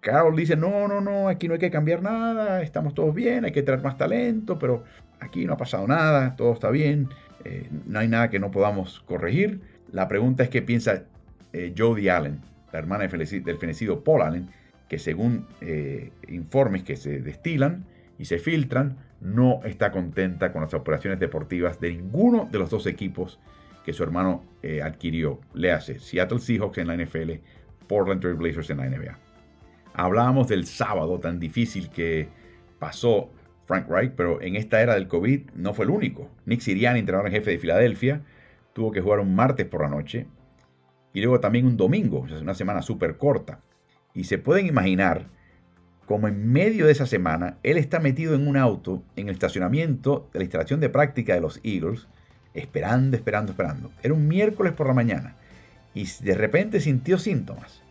Carol 0.00 0.34
dice, 0.34 0.56
no, 0.56 0.88
no, 0.88 1.00
no, 1.00 1.28
aquí 1.28 1.46
no 1.46 1.54
hay 1.54 1.60
que 1.60 1.70
cambiar 1.70 2.02
nada, 2.02 2.62
estamos 2.62 2.94
todos 2.94 3.14
bien, 3.14 3.44
hay 3.44 3.52
que 3.52 3.62
traer 3.62 3.82
más 3.82 3.98
talento, 3.98 4.58
pero 4.58 4.84
aquí 5.20 5.44
no 5.44 5.52
ha 5.52 5.56
pasado 5.58 5.86
nada, 5.86 6.36
todo 6.36 6.54
está 6.54 6.70
bien, 6.70 7.08
eh, 7.44 7.68
no 7.86 7.98
hay 7.98 8.08
nada 8.08 8.30
que 8.30 8.38
no 8.38 8.50
podamos 8.50 9.00
corregir. 9.00 9.60
La 9.92 10.08
pregunta 10.08 10.42
es 10.42 10.48
qué 10.48 10.62
piensa 10.62 11.04
eh, 11.52 11.74
Allen, 12.10 12.40
la 12.72 12.78
hermana 12.78 13.06
del 13.06 13.58
fenecido 13.58 14.02
Paul 14.02 14.22
Allen, 14.22 14.48
que 14.88 14.98
según 14.98 15.46
eh, 15.60 16.12
informes 16.28 16.82
que 16.82 16.96
se 16.96 17.20
destilan 17.20 17.84
y 18.18 18.24
se 18.24 18.38
filtran, 18.38 18.96
no 19.20 19.60
está 19.64 19.92
contenta 19.92 20.50
con 20.50 20.62
las 20.62 20.72
operaciones 20.72 21.20
deportivas 21.20 21.78
de 21.78 21.90
ninguno 21.90 22.48
de 22.50 22.58
los 22.58 22.70
dos 22.70 22.86
equipos 22.86 23.38
que 23.84 23.92
su 23.92 24.02
hermano 24.02 24.44
adquirió. 24.82 25.40
Le 25.52 25.72
hace 25.72 25.98
Seattle 25.98 26.38
Seahawks 26.38 26.78
en 26.78 26.88
la 26.88 26.96
NFL, 26.96 27.32
Portland 27.86 28.20
Trail 28.20 28.36
Blazers 28.36 28.70
en 28.70 28.78
la 28.78 28.88
NBA. 28.88 29.29
Hablábamos 29.94 30.48
del 30.48 30.66
sábado 30.66 31.18
tan 31.18 31.38
difícil 31.40 31.90
que 31.90 32.28
pasó 32.78 33.30
Frank 33.66 33.88
Reich, 33.88 34.12
pero 34.16 34.40
en 34.42 34.56
esta 34.56 34.80
era 34.80 34.94
del 34.94 35.08
COVID 35.08 35.50
no 35.54 35.74
fue 35.74 35.84
el 35.84 35.90
único. 35.90 36.30
Nick 36.46 36.60
Sirianni, 36.60 37.00
entrenador 37.00 37.28
en 37.28 37.34
jefe 37.34 37.52
de 37.52 37.58
Filadelfia, 37.58 38.22
tuvo 38.72 38.92
que 38.92 39.00
jugar 39.00 39.20
un 39.20 39.34
martes 39.34 39.66
por 39.66 39.82
la 39.82 39.88
noche 39.88 40.26
y 41.12 41.20
luego 41.20 41.40
también 41.40 41.66
un 41.66 41.76
domingo, 41.76 42.26
una 42.40 42.54
semana 42.54 42.82
súper 42.82 43.16
corta. 43.16 43.60
Y 44.14 44.24
se 44.24 44.38
pueden 44.38 44.66
imaginar 44.66 45.28
como 46.06 46.26
en 46.26 46.50
medio 46.50 46.86
de 46.86 46.92
esa 46.92 47.06
semana 47.06 47.58
él 47.62 47.76
está 47.76 48.00
metido 48.00 48.34
en 48.34 48.48
un 48.48 48.56
auto 48.56 49.04
en 49.14 49.28
el 49.28 49.34
estacionamiento 49.34 50.28
de 50.32 50.40
la 50.40 50.44
instalación 50.44 50.80
de 50.80 50.88
práctica 50.88 51.34
de 51.34 51.40
los 51.40 51.60
Eagles, 51.62 52.08
esperando, 52.54 53.16
esperando, 53.16 53.52
esperando. 53.52 53.92
Era 54.02 54.14
un 54.14 54.26
miércoles 54.26 54.72
por 54.72 54.88
la 54.88 54.94
mañana 54.94 55.36
y 55.94 56.08
de 56.22 56.34
repente 56.34 56.80
sintió 56.80 57.18
síntomas 57.18 57.82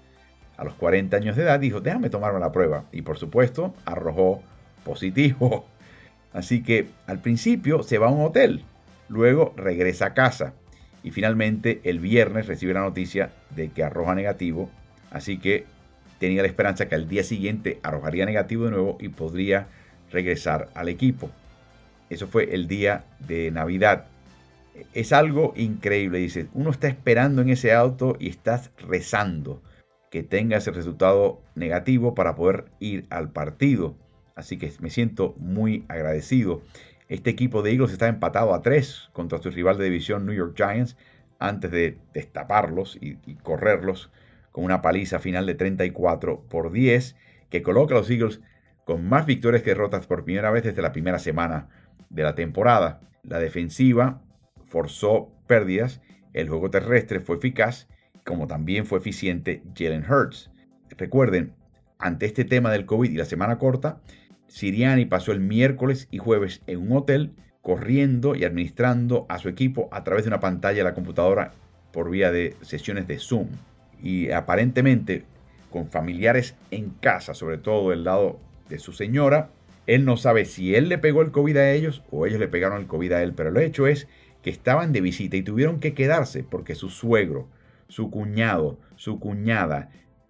a 0.59 0.65
los 0.65 0.73
40 0.73 1.15
años 1.15 1.37
de 1.37 1.43
edad, 1.43 1.59
dijo, 1.59 1.79
déjame 1.79 2.09
tomarme 2.09 2.39
la 2.41 2.51
prueba. 2.51 2.83
Y 2.91 3.01
por 3.01 3.17
supuesto, 3.17 3.73
arrojó 3.85 4.43
positivo. 4.83 5.65
Así 6.33 6.61
que 6.61 6.89
al 7.07 7.19
principio 7.19 7.81
se 7.81 7.97
va 7.97 8.07
a 8.07 8.11
un 8.11 8.25
hotel, 8.25 8.63
luego 9.07 9.53
regresa 9.55 10.07
a 10.07 10.13
casa 10.13 10.53
y 11.01 11.11
finalmente 11.11 11.79
el 11.85 11.99
viernes 11.99 12.45
recibe 12.45 12.73
la 12.73 12.81
noticia 12.81 13.31
de 13.55 13.69
que 13.69 13.83
arroja 13.83 14.15
negativo. 14.15 14.69
Así 15.11 15.39
que 15.39 15.65
tenía 16.19 16.41
la 16.41 16.49
esperanza 16.49 16.89
que 16.89 16.95
al 16.95 17.07
día 17.07 17.23
siguiente 17.23 17.79
arrojaría 17.81 18.25
negativo 18.25 18.65
de 18.65 18.71
nuevo 18.71 18.97
y 18.99 19.07
podría 19.09 19.67
regresar 20.11 20.69
al 20.75 20.89
equipo. 20.89 21.31
Eso 22.09 22.27
fue 22.27 22.53
el 22.53 22.67
día 22.67 23.05
de 23.19 23.49
Navidad. 23.49 24.07
Es 24.93 25.13
algo 25.13 25.53
increíble, 25.55 26.19
dice. 26.19 26.47
Uno 26.53 26.69
está 26.69 26.89
esperando 26.89 27.41
en 27.41 27.49
ese 27.49 27.73
auto 27.73 28.17
y 28.19 28.29
estás 28.29 28.71
rezando 28.77 29.61
que 30.09 30.23
tenga 30.23 30.57
ese 30.57 30.71
resultado 30.71 31.41
negativo 31.55 32.15
para 32.15 32.35
poder 32.35 32.65
ir 32.79 33.05
al 33.09 33.31
partido. 33.31 33.95
Así 34.35 34.57
que 34.57 34.71
me 34.79 34.89
siento 34.89 35.35
muy 35.37 35.85
agradecido. 35.87 36.61
Este 37.07 37.29
equipo 37.29 37.61
de 37.61 37.71
Eagles 37.71 37.91
está 37.91 38.07
empatado 38.07 38.53
a 38.53 38.61
tres 38.61 39.09
contra 39.13 39.39
su 39.39 39.49
rival 39.49 39.77
de 39.77 39.85
división 39.85 40.25
New 40.25 40.35
York 40.35 40.53
Giants 40.55 40.95
antes 41.39 41.71
de 41.71 41.97
destaparlos 42.13 42.97
y, 43.01 43.15
correrlos 43.43 44.11
con 44.51 44.63
una 44.63 44.81
paliza 44.81 45.19
final 45.19 45.45
de 45.45 45.55
34 45.55 46.41
por 46.49 46.71
10 46.71 47.15
que 47.49 47.61
coloca 47.61 47.95
a 47.95 47.99
los 47.99 48.09
Eagles 48.09 48.41
con 48.85 49.07
más 49.07 49.25
victorias 49.25 49.63
que 49.63 49.71
derrotas 49.71 50.07
por 50.07 50.23
primera 50.23 50.51
vez 50.51 50.63
desde 50.63 50.81
la 50.81 50.91
primera 50.91 51.19
semana 51.19 51.69
de 52.09 52.23
la 52.23 52.35
temporada. 52.35 53.01
La 53.23 53.39
defensiva 53.39 54.21
forzó 54.65 55.31
pérdidas, 55.47 56.01
el 56.33 56.49
juego 56.49 56.69
terrestre 56.69 57.19
fue 57.19 57.37
eficaz 57.37 57.87
como 58.29 58.45
también 58.45 58.85
fue 58.85 58.99
eficiente 58.99 59.63
Jalen 59.75 60.05
Hurts. 60.07 60.51
Recuerden, 60.99 61.53
ante 61.97 62.27
este 62.27 62.45
tema 62.45 62.71
del 62.71 62.85
COVID 62.85 63.09
y 63.09 63.17
la 63.17 63.25
semana 63.25 63.57
corta, 63.57 64.01
Siriani 64.45 65.05
pasó 65.05 65.31
el 65.31 65.39
miércoles 65.39 66.07
y 66.11 66.19
jueves 66.19 66.61
en 66.67 66.77
un 66.77 66.95
hotel 66.95 67.31
corriendo 67.63 68.35
y 68.35 68.43
administrando 68.43 69.25
a 69.29 69.39
su 69.39 69.49
equipo 69.49 69.89
a 69.91 70.03
través 70.03 70.25
de 70.25 70.27
una 70.27 70.39
pantalla 70.39 70.77
de 70.77 70.83
la 70.83 70.93
computadora 70.93 71.53
por 71.91 72.11
vía 72.11 72.31
de 72.31 72.55
sesiones 72.61 73.07
de 73.07 73.17
Zoom. 73.17 73.47
Y 73.99 74.29
aparentemente 74.29 75.23
con 75.71 75.89
familiares 75.89 76.53
en 76.69 76.91
casa, 76.91 77.33
sobre 77.33 77.57
todo 77.57 77.89
del 77.89 78.03
lado 78.03 78.39
de 78.69 78.77
su 78.77 78.93
señora, 78.93 79.49
él 79.87 80.05
no 80.05 80.17
sabe 80.17 80.45
si 80.45 80.75
él 80.75 80.87
le 80.87 80.99
pegó 80.99 81.23
el 81.23 81.31
COVID 81.31 81.57
a 81.57 81.71
ellos 81.71 82.03
o 82.11 82.27
ellos 82.27 82.39
le 82.39 82.47
pegaron 82.47 82.79
el 82.79 82.85
COVID 82.85 83.11
a 83.11 83.23
él, 83.23 83.33
pero 83.33 83.49
lo 83.49 83.59
hecho 83.59 83.87
es 83.87 84.07
que 84.43 84.51
estaban 84.51 84.93
de 84.93 85.01
visita 85.01 85.35
y 85.35 85.41
tuvieron 85.41 85.79
que 85.79 85.95
quedarse 85.95 86.43
porque 86.43 86.75
su 86.75 86.91
suegro, 86.91 87.47
su 87.89 88.09
cuñado, 88.09 88.79
su 88.95 89.19
cuñada, 89.19 89.89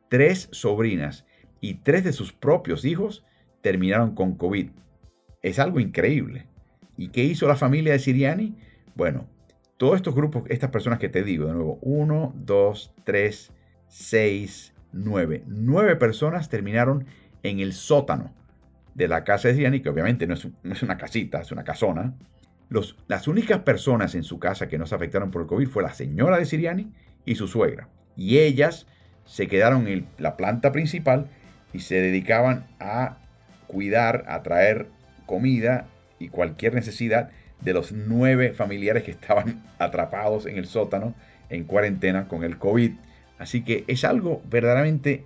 tres 0.09 0.49
sobrinas 0.51 1.25
y 1.61 1.75
tres 1.75 2.03
de 2.03 2.13
sus 2.13 2.33
propios 2.33 2.83
hijos 2.85 3.23
terminaron 3.61 4.15
con 4.15 4.35
COVID. 4.35 4.71
Es 5.41 5.59
algo 5.59 5.79
increíble. 5.79 6.47
¿Y 6.97 7.09
qué 7.09 7.23
hizo 7.23 7.47
la 7.47 7.55
familia 7.55 7.93
de 7.93 7.99
Siriani? 7.99 8.57
Bueno, 8.95 9.27
todos 9.77 9.95
estos 9.95 10.15
grupos, 10.15 10.43
estas 10.49 10.71
personas 10.71 10.99
que 10.99 11.09
te 11.09 11.23
digo, 11.23 11.45
de 11.45 11.53
nuevo, 11.53 11.79
uno, 11.81 12.33
dos, 12.35 12.93
tres, 13.05 13.53
seis, 13.87 14.73
nueve. 14.91 15.43
Nueve 15.47 15.95
personas 15.95 16.49
terminaron 16.49 17.05
en 17.43 17.59
el 17.59 17.73
sótano 17.73 18.33
de 18.95 19.07
la 19.07 19.23
casa 19.23 19.47
de 19.47 19.53
Siriani, 19.53 19.81
que 19.81 19.89
obviamente 19.89 20.27
no 20.27 20.33
es, 20.33 20.83
una 20.83 20.97
casita, 20.97 21.39
es 21.39 21.51
una 21.51 21.63
casona. 21.63 22.13
Las 23.07 23.27
únicas 23.27 23.59
personas 23.59 24.15
en 24.15 24.23
su 24.23 24.39
casa 24.39 24.67
que 24.67 24.77
no 24.77 24.85
se 24.85 24.95
afectaron 24.95 25.31
por 25.31 25.43
el 25.43 25.47
COVID 25.47 25.67
fue 25.67 25.83
la 25.83 25.93
señora 25.93 26.37
de 26.37 26.45
Siriani 26.45 26.91
y 27.29 27.35
su 27.35 27.47
suegra. 27.47 27.87
Y 28.17 28.39
ellas 28.39 28.87
se 29.25 29.47
quedaron 29.47 29.87
en 29.87 30.07
la 30.17 30.35
planta 30.35 30.71
principal 30.71 31.27
y 31.73 31.81
se 31.81 32.01
dedicaban 32.01 32.65
a 32.79 33.17
cuidar, 33.67 34.25
a 34.27 34.41
traer 34.41 34.87
comida 35.27 35.85
y 36.17 36.29
cualquier 36.29 36.73
necesidad 36.73 37.29
de 37.61 37.73
los 37.73 37.91
nueve 37.91 38.53
familiares 38.53 39.03
que 39.03 39.11
estaban 39.11 39.63
atrapados 39.77 40.47
en 40.47 40.57
el 40.57 40.65
sótano 40.65 41.13
en 41.51 41.65
cuarentena 41.65 42.27
con 42.27 42.43
el 42.43 42.57
COVID. 42.57 42.93
Así 43.37 43.61
que 43.61 43.83
es 43.85 44.03
algo 44.05 44.41
verdaderamente 44.49 45.25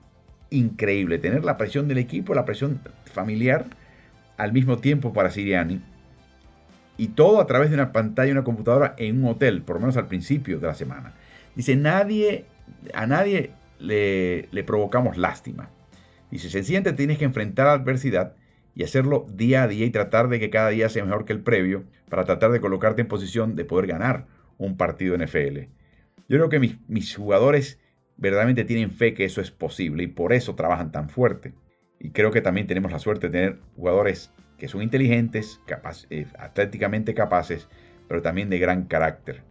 increíble 0.50 1.20
tener 1.20 1.46
la 1.46 1.56
presión 1.56 1.88
del 1.88 2.00
equipo, 2.00 2.36
la 2.36 2.44
presión 2.44 2.82
familiar 3.06 3.66
al 4.36 4.52
mismo 4.52 4.80
tiempo 4.80 5.14
para 5.14 5.32
Siriani. 5.32 5.82
Y 6.98 7.08
todo 7.08 7.40
a 7.40 7.48
través 7.48 7.70
de 7.70 7.76
una 7.76 7.94
pantalla 7.94 8.34
una 8.34 8.44
computadora 8.44 8.94
en 8.98 9.24
un 9.24 9.30
hotel, 9.30 9.62
por 9.62 9.78
lo 9.78 9.80
menos 9.80 9.96
al 9.96 10.08
principio 10.08 10.60
de 10.60 10.68
la 10.68 10.76
semana. 10.76 11.14
Dice, 11.56 11.76
nadie, 11.76 12.46
a 12.94 13.08
nadie 13.08 13.52
le, 13.80 14.64
provocamos 14.66 15.18
lástima. 15.18 15.70
Dice, 16.32 16.50
sencillamente 16.50 16.94
tienes 16.94 17.18
que 17.18 17.26
enfrentar 17.26 17.68
la 17.68 17.74
adversidad 17.74 18.36
y 18.76 18.84
hacerlo 18.84 19.28
día 19.32 19.64
a 19.64 19.68
día 19.68 19.86
y 19.86 19.92
tratar 19.92 20.30
de 20.30 20.40
que 20.40 20.50
cada 20.50 20.70
día 20.70 20.90
sea 20.90 21.06
mejor 21.06 21.26
que 21.26 21.34
el 21.34 21.42
previo 21.42 21.84
para 22.10 22.26
tratar 22.26 22.52
de 22.52 22.60
colocarte 22.60 23.02
en 23.02 23.08
posición 23.08 23.56
de 23.56 23.66
poder 23.66 23.88
ganar 23.88 24.26
un 24.58 24.78
partido 24.78 25.18
NFL. 25.18 25.60
Yo 26.28 26.38
creo 26.38 26.50
que 26.50 26.60
mis, 26.60 26.78
mis 26.88 27.16
jugadores 27.16 27.80
verdaderamente 28.18 28.64
tienen 28.64 28.92
fe 28.92 29.14
que 29.14 29.26
eso 29.26 29.42
es 29.42 29.52
posible 29.52 30.04
y 30.04 30.08
por 30.08 30.34
eso 30.34 30.56
trabajan 30.56 30.92
tan 30.92 31.10
fuerte. 31.10 31.54
Y 32.00 32.12
creo 32.12 32.32
que 32.32 32.42
también 32.42 32.68
tenemos 32.68 32.92
la 32.92 33.00
suerte 33.00 33.28
de 33.28 33.32
tener 33.32 33.60
jugadores 33.76 34.32
que 34.58 34.68
son 34.68 34.82
inteligentes, 34.82 35.62
eh, 36.10 36.26
atléticamente 36.38 37.14
capaces, 37.14 37.68
pero 38.08 38.22
también 38.22 38.50
de 38.50 38.60
gran 38.60 38.86
carácter. 38.86 39.44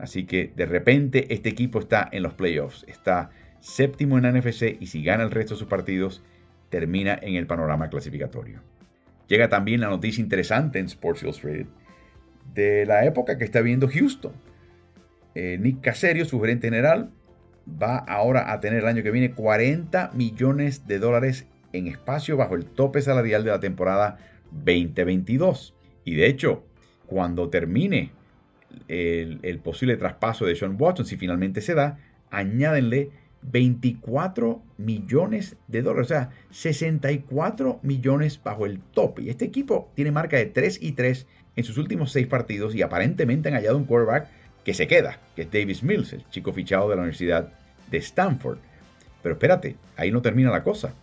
Así 0.00 0.24
que 0.24 0.52
de 0.56 0.66
repente 0.66 1.32
este 1.32 1.48
equipo 1.48 1.78
está 1.78 2.08
en 2.10 2.22
los 2.22 2.34
playoffs, 2.34 2.84
está 2.88 3.30
séptimo 3.60 4.16
en 4.16 4.24
la 4.24 4.32
NFC 4.32 4.76
y 4.80 4.86
si 4.86 5.02
gana 5.02 5.22
el 5.22 5.30
resto 5.30 5.54
de 5.54 5.58
sus 5.58 5.68
partidos, 5.68 6.22
termina 6.70 7.18
en 7.20 7.34
el 7.34 7.46
panorama 7.46 7.90
clasificatorio. 7.90 8.60
Llega 9.28 9.48
también 9.48 9.80
la 9.80 9.88
noticia 9.88 10.22
interesante 10.22 10.78
en 10.78 10.86
Sports 10.86 11.22
Illustrated 11.22 11.66
de 12.54 12.86
la 12.86 13.04
época 13.04 13.38
que 13.38 13.44
está 13.44 13.60
viendo 13.60 13.88
Houston. 13.88 14.32
Eh, 15.34 15.58
Nick 15.60 15.80
Caserio, 15.80 16.24
su 16.24 16.40
gerente 16.40 16.66
general, 16.66 17.12
va 17.80 17.98
ahora 17.98 18.52
a 18.52 18.60
tener 18.60 18.80
el 18.80 18.86
año 18.86 19.02
que 19.02 19.10
viene 19.10 19.32
40 19.32 20.10
millones 20.14 20.86
de 20.86 20.98
dólares 20.98 21.46
en 21.72 21.86
espacio 21.86 22.36
bajo 22.36 22.56
el 22.56 22.64
tope 22.64 23.02
salarial 23.02 23.44
de 23.44 23.50
la 23.50 23.60
temporada 23.60 24.18
2022. 24.50 25.76
Y 26.04 26.16
de 26.16 26.26
hecho, 26.26 26.64
cuando 27.06 27.50
termine 27.50 28.12
el, 28.88 29.60
posible 29.62 29.96
traspaso 29.96 30.46
de 30.46 30.56
Sean 30.56 30.76
Watson, 30.78 31.06
si 31.06 31.16
finalmente 31.16 31.60
se 31.60 31.74
da, 31.74 31.98
añádenle 32.30 33.10
24 33.42 34.62
millones 34.78 35.56
de 35.68 35.82
dólares, 35.82 36.06
o 36.06 36.14
sea, 36.14 36.30
64 36.50 37.80
millones 37.82 38.40
bajo 38.42 38.66
el 38.66 38.80
tope. 38.80 39.22
Y 39.22 39.30
este 39.30 39.46
equipo 39.46 39.90
tiene 39.94 40.12
marca 40.12 40.36
de 40.36 40.46
3 40.46 40.78
y 40.82 40.92
3 40.92 41.26
en 41.56 41.64
sus 41.64 41.78
últimos 41.78 42.12
6 42.12 42.26
partidos 42.26 42.74
y 42.74 42.82
aparentemente 42.82 43.48
han 43.48 43.54
hallado 43.54 43.78
un 43.78 43.84
quarterback 43.84 44.28
que 44.64 44.74
se 44.74 44.86
queda, 44.86 45.18
que 45.34 45.42
es 45.42 45.50
Davis 45.50 45.82
Mills, 45.82 46.12
el 46.12 46.28
chico 46.30 46.52
fichado 46.52 46.88
de 46.88 46.96
la 46.96 47.02
Universidad 47.02 47.52
de 47.90 47.98
Stanford. 47.98 48.58
Pero 49.22 49.34
espérate, 49.34 49.76
ahí 49.96 50.10
no 50.10 50.22
termina 50.22 50.50
la 50.50 50.62
cosa. 50.62 50.94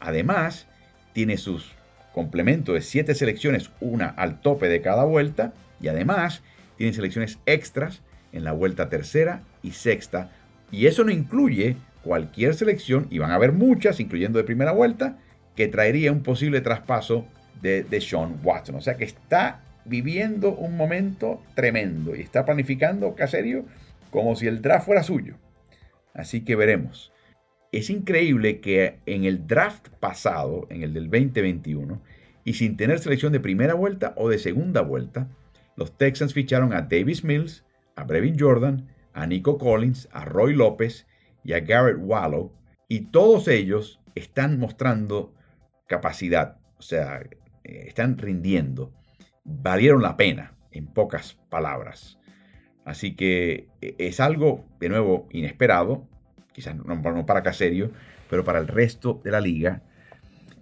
Además, 0.00 0.66
tiene 1.12 1.36
sus 1.36 1.72
complementos 2.12 2.74
de 2.74 2.80
7 2.80 3.14
selecciones, 3.14 3.70
una 3.80 4.08
al 4.08 4.40
tope 4.40 4.68
de 4.68 4.80
cada 4.80 5.04
vuelta, 5.04 5.52
y 5.80 5.88
además 5.88 6.42
tiene 6.76 6.92
selecciones 6.92 7.38
extras 7.46 8.02
en 8.32 8.44
la 8.44 8.52
vuelta 8.52 8.88
tercera 8.88 9.42
y 9.62 9.72
sexta. 9.72 10.30
Y 10.70 10.86
eso 10.86 11.04
no 11.04 11.10
incluye 11.10 11.76
cualquier 12.02 12.54
selección, 12.54 13.06
y 13.10 13.18
van 13.18 13.30
a 13.30 13.36
haber 13.36 13.52
muchas, 13.52 14.00
incluyendo 14.00 14.38
de 14.38 14.44
primera 14.44 14.72
vuelta, 14.72 15.18
que 15.56 15.68
traería 15.68 16.12
un 16.12 16.22
posible 16.22 16.60
traspaso 16.60 17.26
de, 17.62 17.82
de 17.84 18.00
Sean 18.00 18.40
Watson. 18.42 18.74
O 18.74 18.80
sea 18.80 18.96
que 18.96 19.04
está 19.04 19.62
viviendo 19.84 20.54
un 20.54 20.76
momento 20.76 21.42
tremendo 21.54 22.16
y 22.16 22.20
está 22.20 22.44
planificando 22.44 23.14
Caserio 23.14 23.64
como 24.10 24.36
si 24.36 24.46
el 24.46 24.62
draft 24.62 24.86
fuera 24.86 25.02
suyo. 25.02 25.36
Así 26.14 26.44
que 26.44 26.56
veremos. 26.56 27.12
Es 27.72 27.90
increíble 27.90 28.60
que 28.60 29.00
en 29.06 29.24
el 29.24 29.46
draft 29.46 29.88
pasado, 29.98 30.66
en 30.70 30.82
el 30.82 30.94
del 30.94 31.10
2021, 31.10 32.00
y 32.44 32.54
sin 32.54 32.76
tener 32.76 33.00
selección 33.00 33.32
de 33.32 33.40
primera 33.40 33.74
vuelta 33.74 34.14
o 34.16 34.28
de 34.28 34.38
segunda 34.38 34.82
vuelta, 34.82 35.28
los 35.76 35.96
Texans 35.96 36.34
ficharon 36.34 36.72
a 36.72 36.82
Davis 36.82 37.24
Mills, 37.24 37.64
a 37.96 38.04
Brevin 38.04 38.36
Jordan, 38.38 38.88
a 39.12 39.26
Nico 39.26 39.58
Collins, 39.58 40.08
a 40.12 40.24
Roy 40.24 40.54
López 40.54 41.06
y 41.44 41.52
a 41.52 41.60
Garrett 41.60 41.98
Wallow, 42.00 42.52
y 42.88 43.06
todos 43.06 43.48
ellos 43.48 44.00
están 44.14 44.58
mostrando 44.58 45.34
capacidad, 45.86 46.58
o 46.78 46.82
sea, 46.82 47.20
eh, 47.64 47.84
están 47.86 48.18
rindiendo 48.18 48.92
valieron 49.44 50.02
la 50.02 50.16
pena, 50.16 50.54
en 50.72 50.86
pocas 50.86 51.38
palabras. 51.50 52.18
Así 52.84 53.14
que 53.14 53.68
e, 53.80 53.94
es 53.98 54.20
algo, 54.20 54.64
de 54.80 54.88
nuevo, 54.88 55.28
inesperado, 55.30 56.08
quizás 56.52 56.76
no, 56.76 57.26
para 57.26 57.42
Caserio, 57.42 57.92
pero 58.28 58.44
para 58.44 58.58
el 58.58 58.68
resto 58.68 59.20
de 59.22 59.30
la 59.30 59.40
liga. 59.40 59.82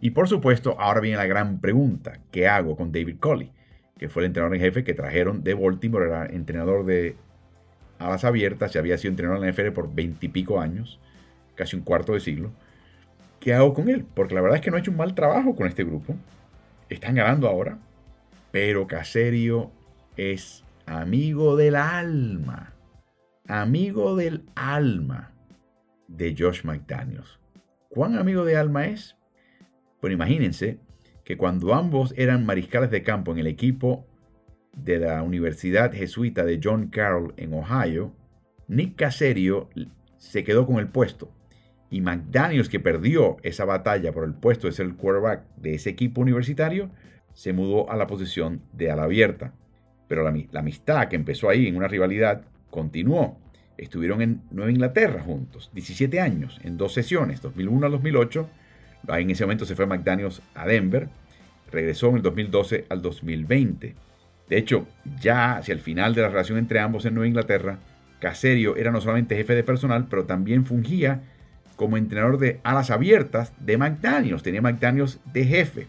Y 0.01 0.11
por 0.11 0.29
supuesto, 0.29 0.77
ahora 0.79 1.01
viene 1.01 1.17
la 1.17 1.27
gran 1.27 1.61
pregunta, 1.61 2.21
¿qué 2.31 2.49
hago 2.49 2.77
con 2.77 2.93
David 2.93 3.19
Coley? 3.19 3.53
Que 4.03 4.09
fue 4.09 4.23
el 4.23 4.27
entrenador 4.27 4.57
en 4.57 4.61
jefe 4.61 4.83
que 4.83 4.95
trajeron 4.95 5.45
de 5.45 5.55
Baltimore, 5.55 6.07
era 6.07 6.27
entrenador 6.27 6.85
de 6.85 7.15
alas 8.01 8.25
abiertas, 8.25 8.75
y 8.75 8.79
había 8.79 8.99
sido 8.99 9.11
entrenador 9.13 9.39
en 9.39 9.47
la 9.47 9.53
NFL 9.53 9.71
por 9.71 9.95
veintipico 9.95 10.59
años, 10.59 10.99
casi 11.55 11.77
un 11.77 11.83
cuarto 11.83 12.13
de 12.13 12.19
siglo. 12.19 12.51
¿Qué 13.39 13.55
hago 13.55 13.75
con 13.75 13.89
él? 13.89 14.05
Porque 14.13 14.35
la 14.35 14.41
verdad 14.41 14.57
es 14.57 14.61
que 14.61 14.73
no 14.73 14.77
ha 14.77 14.81
hecho 14.81 14.91
un 14.91 14.97
mal 14.97 15.15
trabajo 15.15 15.55
con 15.55 15.69
este 15.69 15.85
grupo. 15.85 16.17
Están 16.89 17.15
ganando 17.15 17.47
ahora, 17.47 17.79
pero 18.51 18.89
Caserio 18.89 19.71
es 20.17 20.65
amigo 20.85 21.55
del 21.55 21.77
alma, 21.77 22.73
amigo 23.47 24.17
del 24.17 24.43
alma 24.57 25.31
de 26.09 26.35
Josh 26.37 26.65
McDaniels. 26.65 27.39
¿Cuán 27.89 28.19
amigo 28.19 28.45
de 28.45 28.57
alma 28.57 28.85
es? 28.87 29.15
Bueno, 30.01 30.15
imagínense 30.15 30.81
que 31.25 31.37
cuando 31.37 31.75
ambos 31.75 32.15
eran 32.17 32.47
mariscales 32.47 32.91
de 32.91 33.03
campo 33.03 33.33
en 33.33 33.39
el 33.39 33.47
equipo 33.47 34.07
de 34.77 34.99
la 34.99 35.23
Universidad 35.23 35.93
Jesuita 35.93 36.45
de 36.45 36.61
John 36.63 36.89
Carroll 36.89 37.35
en 37.37 37.55
Ohio, 37.55 38.15
Nick 38.69 38.97
Caserio 38.97 39.69
se 40.19 40.45
quedó 40.45 40.67
con 40.67 40.79
el 40.79 40.89
puesto 40.89 41.33
y 41.93 42.01
McDaniels, 42.01 42.71
que 42.71 42.81
perdió 42.81 43.37
esa 43.43 43.67
batalla 43.67 44.13
por 44.13 44.25
el 44.25 44.33
puesto 44.33 44.67
de 44.67 44.73
ser 44.73 44.87
el 44.87 44.97
quarterback 44.97 45.45
de 45.57 45.75
ese 45.75 45.91
equipo 45.91 46.23
universitario, 46.23 46.91
se 47.35 47.53
mudó 47.53 47.91
a 47.91 47.97
la 47.97 48.07
posición 48.07 48.63
de 48.73 48.91
ala 48.91 49.03
abierta. 49.03 49.53
Pero 50.09 50.23
la, 50.25 50.59
amistad 50.59 51.09
que 51.09 51.17
empezó 51.17 51.51
ahí 51.51 51.67
en 51.67 51.77
una 51.77 51.89
rivalidad 51.89 52.45
continuó. 52.71 53.39
Estuvieron 53.77 54.23
en 54.23 54.41
Nueva 54.51 54.71
Inglaterra 54.71 55.23
juntos, 55.23 55.71
17 55.75 56.19
años, 56.19 56.59
en 56.65 56.79
dos 56.79 56.95
sesiones, 56.95 57.43
2001 57.43 57.85
al 57.85 57.93
2008. 57.93 58.49
En 59.09 59.31
ese 59.31 59.45
momento 59.45 59.65
se 59.65 59.75
fue 59.75 59.87
McDaniels 59.87 60.43
a 60.55 60.67
Denver. 60.67 61.09
Regresó 61.71 62.11
en 62.11 62.17
el 62.17 62.23
2012 62.23 62.87
al 62.89 63.03
2020. 63.03 63.95
De 64.49 64.59
hecho, 64.59 64.87
ya 65.21 65.57
hacia 65.57 65.73
el 65.73 65.81
final 65.81 66.15
de 66.15 66.23
la 66.23 66.29
relación 66.29 66.59
entre 66.59 66.81
ambos 66.81 67.05
en 67.07 67.15
Nueva 67.15 67.29
Inglaterra, 67.29 67.79
Caserio 68.21 68.77
era 68.77 68.93
no 68.93 69.01
solamente 69.01 69.37
jefe 69.37 69.55
de 69.55 69.65
personal, 69.65 70.07
pero 70.09 70.25
también 70.25 70.65
fungía 70.67 71.23
como 71.77 71.97
entrenador 71.97 72.39
de 72.39 72.61
alas 72.63 72.91
abiertas 72.91 73.53
de 73.59 73.79
McDaniels. 73.79 74.43
Tenía 74.43 74.63
McDaniels 74.63 75.19
de 75.33 75.45
jefe 75.45 75.87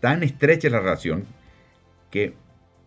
tan 0.00 0.24
estrecha 0.24 0.68
la 0.68 0.80
relación 0.80 1.24
que 2.10 2.34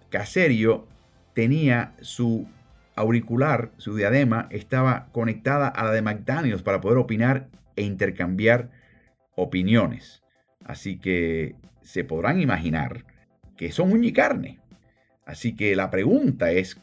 Caserio 0.09 0.85
tenía 1.33 1.93
su 2.01 2.47
auricular, 2.95 3.71
su 3.77 3.95
diadema, 3.95 4.47
estaba 4.51 5.07
conectada 5.13 5.69
a 5.69 5.85
la 5.85 5.91
de 5.91 6.01
McDaniels 6.01 6.61
para 6.61 6.81
poder 6.81 6.97
opinar 6.97 7.47
e 7.77 7.83
intercambiar 7.83 8.69
opiniones. 9.35 10.23
Así 10.63 10.97
que 10.97 11.55
se 11.81 12.03
podrán 12.03 12.41
imaginar 12.41 13.05
que 13.57 13.71
son 13.71 13.91
uña 13.91 14.07
y 14.07 14.13
carne. 14.13 14.59
Así 15.25 15.55
que 15.55 15.75
la 15.75 15.89
pregunta 15.89 16.51
es, 16.51 16.81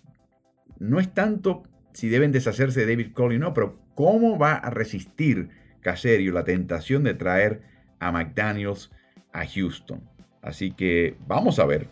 no 0.78 1.00
es 1.00 1.12
tanto 1.12 1.62
si 1.92 2.08
deben 2.08 2.32
deshacerse 2.32 2.80
de 2.80 2.86
David 2.86 3.12
Cole 3.12 3.36
o 3.36 3.38
no, 3.38 3.54
pero 3.54 3.78
cómo 3.94 4.38
va 4.38 4.54
a 4.54 4.70
resistir 4.70 5.50
Caserio 5.80 6.32
la 6.32 6.44
tentación 6.44 7.02
de 7.02 7.14
traer 7.14 7.60
a 7.98 8.12
McDaniels 8.12 8.90
a 9.32 9.44
Houston. 9.46 10.00
Así 10.40 10.72
que 10.72 11.16
vamos 11.26 11.58
a 11.58 11.66
ver. 11.66 11.88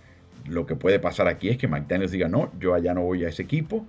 Lo 0.48 0.64
que 0.64 0.74
puede 0.74 0.98
pasar 0.98 1.28
aquí 1.28 1.50
es 1.50 1.58
que 1.58 1.68
McDaniels 1.68 2.12
diga, 2.12 2.28
no, 2.28 2.50
yo 2.58 2.74
allá 2.74 2.94
no 2.94 3.02
voy 3.02 3.24
a 3.24 3.28
ese 3.28 3.42
equipo. 3.42 3.86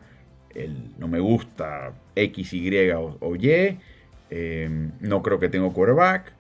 no 0.98 1.08
me 1.08 1.20
gusta 1.20 1.94
X, 2.16 2.54
Y 2.54 2.92
o, 2.92 3.36
Y. 3.36 3.78
Em, 4.30 4.92
no 5.00 5.22
creo 5.22 5.40
que 5.40 5.50
tengo 5.50 5.72
quarterback. 5.72 6.34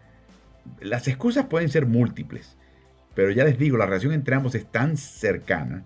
Las 0.79 1.07
excusas 1.07 1.45
pueden 1.45 1.69
ser 1.69 1.85
múltiples. 1.85 2.57
Pero 3.13 3.31
ya 3.31 3.43
les 3.43 3.57
digo, 3.57 3.77
la 3.77 3.85
relación 3.85 4.13
entre 4.13 4.35
ambos 4.35 4.55
es 4.55 4.65
tan 4.65 4.97
cercana 4.97 5.85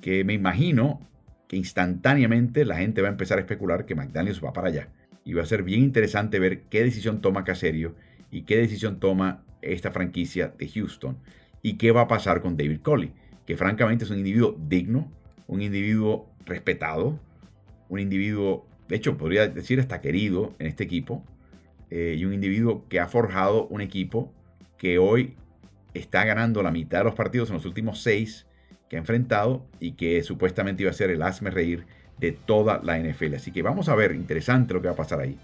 que 0.00 0.24
me 0.24 0.34
imagino 0.34 1.00
que 1.48 1.56
instantáneamente 1.56 2.64
la 2.64 2.76
gente 2.76 3.02
va 3.02 3.08
a 3.08 3.12
empezar 3.12 3.38
a 3.38 3.42
especular 3.42 3.86
que 3.86 3.94
McDaniels 3.94 4.42
va 4.44 4.52
para 4.52 4.68
allá. 4.68 4.88
Y 5.24 5.34
va 5.34 5.42
a 5.42 5.46
ser 5.46 5.62
bien 5.62 5.82
interesante 5.82 6.38
ver 6.38 6.62
qué 6.62 6.82
decisión 6.82 7.20
toma 7.20 7.44
Caserio 7.44 7.94
y 8.30 8.42
qué 8.42 8.56
decisión 8.56 8.98
toma 8.98 9.44
esta 9.62 9.90
franquicia 9.90 10.52
de 10.56 10.68
Houston 10.68 11.18
y 11.62 11.74
qué 11.74 11.92
va 11.92 12.02
a 12.02 12.08
pasar 12.08 12.42
con 12.42 12.56
David 12.56 12.80
Coley, 12.80 13.12
que 13.44 13.56
francamente 13.56 14.04
es 14.04 14.10
un 14.10 14.18
individuo 14.18 14.56
digno, 14.68 15.10
un 15.46 15.62
individuo 15.62 16.28
respetado, 16.44 17.18
un 17.88 18.00
individuo, 18.00 18.66
de 18.88 18.96
hecho 18.96 19.16
podría 19.16 19.48
decir 19.48 19.80
hasta 19.80 20.00
querido 20.00 20.54
en 20.58 20.66
este 20.66 20.84
equipo, 20.84 21.24
eh, 21.90 22.16
y 22.18 22.24
un 22.24 22.34
individuo 22.34 22.84
que 22.88 23.00
ha 23.00 23.08
forjado 23.08 23.66
un 23.68 23.80
equipo 23.80 24.32
que 24.76 24.98
hoy 24.98 25.34
está 25.94 26.24
ganando 26.24 26.62
la 26.62 26.70
mitad 26.70 26.98
de 26.98 27.04
los 27.04 27.14
partidos 27.14 27.48
en 27.50 27.54
los 27.54 27.64
últimos 27.64 28.02
seis 28.02 28.46
que 28.88 28.96
ha 28.96 28.98
enfrentado 28.98 29.66
y 29.80 29.92
que 29.92 30.22
supuestamente 30.22 30.82
iba 30.82 30.90
a 30.90 30.94
ser 30.94 31.10
el 31.10 31.22
asme 31.22 31.50
reír 31.50 31.86
de 32.18 32.32
toda 32.32 32.80
la 32.82 32.98
NFL. 32.98 33.34
Así 33.34 33.50
que 33.50 33.62
vamos 33.62 33.88
a 33.88 33.94
ver, 33.94 34.12
interesante 34.12 34.74
lo 34.74 34.80
que 34.80 34.88
va 34.88 34.94
a 34.94 34.96
pasar 34.96 35.20
ahí. 35.20 35.38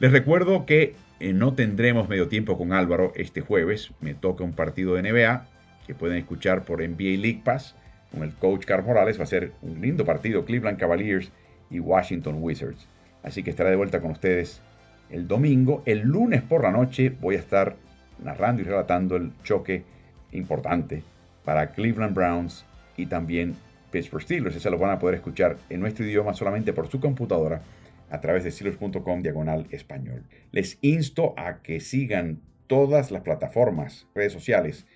Les 0.00 0.12
recuerdo 0.12 0.64
que 0.64 0.94
eh, 1.20 1.32
no 1.32 1.54
tendremos 1.54 2.08
medio 2.08 2.28
tiempo 2.28 2.56
con 2.56 2.72
Álvaro 2.72 3.12
este 3.16 3.40
jueves. 3.40 3.90
Me 4.00 4.14
toca 4.14 4.44
un 4.44 4.52
partido 4.52 4.94
de 4.94 5.02
NBA 5.02 5.46
que 5.86 5.94
pueden 5.94 6.18
escuchar 6.18 6.64
por 6.64 6.80
NBA 6.80 7.18
League 7.18 7.42
Pass 7.44 7.74
con 8.12 8.22
el 8.22 8.34
coach 8.34 8.64
Carl 8.64 8.84
Morales. 8.84 9.18
Va 9.18 9.24
a 9.24 9.26
ser 9.26 9.52
un 9.62 9.80
lindo 9.80 10.04
partido, 10.04 10.44
Cleveland 10.44 10.78
Cavaliers 10.78 11.32
y 11.70 11.80
Washington 11.80 12.36
Wizards. 12.38 12.86
Así 13.22 13.42
que 13.42 13.50
estaré 13.50 13.70
de 13.70 13.76
vuelta 13.76 14.00
con 14.00 14.12
ustedes 14.12 14.62
el 15.10 15.28
domingo. 15.28 15.82
El 15.86 16.00
lunes 16.00 16.42
por 16.42 16.62
la 16.62 16.70
noche 16.70 17.10
voy 17.10 17.36
a 17.36 17.38
estar 17.38 17.76
narrando 18.22 18.62
y 18.62 18.64
relatando 18.64 19.16
el 19.16 19.32
choque 19.42 19.84
importante 20.32 21.02
para 21.44 21.70
Cleveland 21.70 22.14
Browns 22.14 22.64
y 22.96 23.06
también 23.06 23.54
Pittsburgh 23.90 24.22
Steelers. 24.22 24.56
Ese 24.56 24.70
lo 24.70 24.78
van 24.78 24.90
a 24.90 24.98
poder 24.98 25.16
escuchar 25.16 25.56
en 25.70 25.80
nuestro 25.80 26.04
idioma 26.04 26.34
solamente 26.34 26.72
por 26.72 26.88
su 26.88 27.00
computadora 27.00 27.62
a 28.10 28.20
través 28.20 28.44
de 28.44 28.50
steelers.com 28.50 29.22
diagonal 29.22 29.66
español. 29.70 30.24
Les 30.50 30.78
insto 30.80 31.34
a 31.36 31.62
que 31.62 31.80
sigan 31.80 32.40
todas 32.66 33.10
las 33.10 33.22
plataformas, 33.22 34.06
redes 34.14 34.32
sociales 34.32 34.86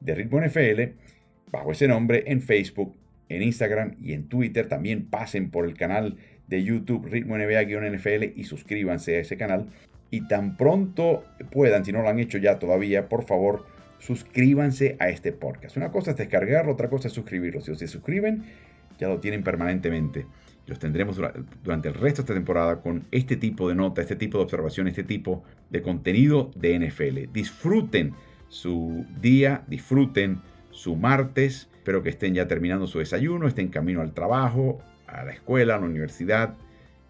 de 0.00 0.14
Ritmo 0.14 0.40
NFL 0.40 0.96
bajo 1.50 1.72
ese 1.72 1.88
nombre 1.88 2.24
en 2.26 2.40
Facebook, 2.40 2.96
en 3.28 3.42
Instagram 3.42 3.96
y 4.00 4.12
en 4.12 4.28
Twitter. 4.28 4.68
También 4.68 5.06
pasen 5.06 5.50
por 5.50 5.66
el 5.66 5.74
canal 5.74 6.16
de 6.52 6.62
YouTube 6.62 7.06
Ritmo 7.06 7.36
NBA-NFL 7.36 8.38
y 8.38 8.44
suscríbanse 8.44 9.16
a 9.16 9.20
ese 9.20 9.36
canal. 9.36 9.66
Y 10.10 10.28
tan 10.28 10.58
pronto 10.58 11.24
puedan, 11.50 11.84
si 11.84 11.92
no 11.92 12.02
lo 12.02 12.08
han 12.10 12.18
hecho 12.18 12.36
ya 12.36 12.58
todavía, 12.58 13.08
por 13.08 13.24
favor, 13.24 13.64
suscríbanse 13.98 14.96
a 15.00 15.08
este 15.08 15.32
podcast. 15.32 15.78
Una 15.78 15.90
cosa 15.90 16.10
es 16.10 16.18
descargarlo, 16.18 16.72
otra 16.72 16.90
cosa 16.90 17.08
es 17.08 17.14
suscribirlo. 17.14 17.62
Si 17.62 17.74
se 17.74 17.88
suscriben, 17.88 18.44
ya 18.98 19.08
lo 19.08 19.18
tienen 19.18 19.42
permanentemente. 19.42 20.26
Los 20.66 20.78
tendremos 20.78 21.18
durante 21.64 21.88
el 21.88 21.94
resto 21.94 22.22
de 22.22 22.26
esta 22.26 22.34
temporada 22.34 22.82
con 22.82 23.04
este 23.10 23.36
tipo 23.36 23.68
de 23.68 23.74
nota, 23.74 24.02
este 24.02 24.16
tipo 24.16 24.36
de 24.36 24.44
observación, 24.44 24.86
este 24.86 25.04
tipo 25.04 25.42
de 25.70 25.80
contenido 25.80 26.50
de 26.54 26.78
NFL. 26.78 27.32
Disfruten 27.32 28.12
su 28.48 29.06
día, 29.22 29.64
disfruten 29.68 30.42
su 30.70 30.96
martes. 30.96 31.70
Espero 31.78 32.02
que 32.02 32.10
estén 32.10 32.34
ya 32.34 32.46
terminando 32.46 32.86
su 32.86 32.98
desayuno, 32.98 33.48
estén 33.48 33.68
camino 33.68 34.02
al 34.02 34.12
trabajo, 34.12 34.82
a 35.12 35.24
la 35.24 35.32
escuela, 35.32 35.76
a 35.76 35.78
la 35.78 35.86
universidad 35.86 36.54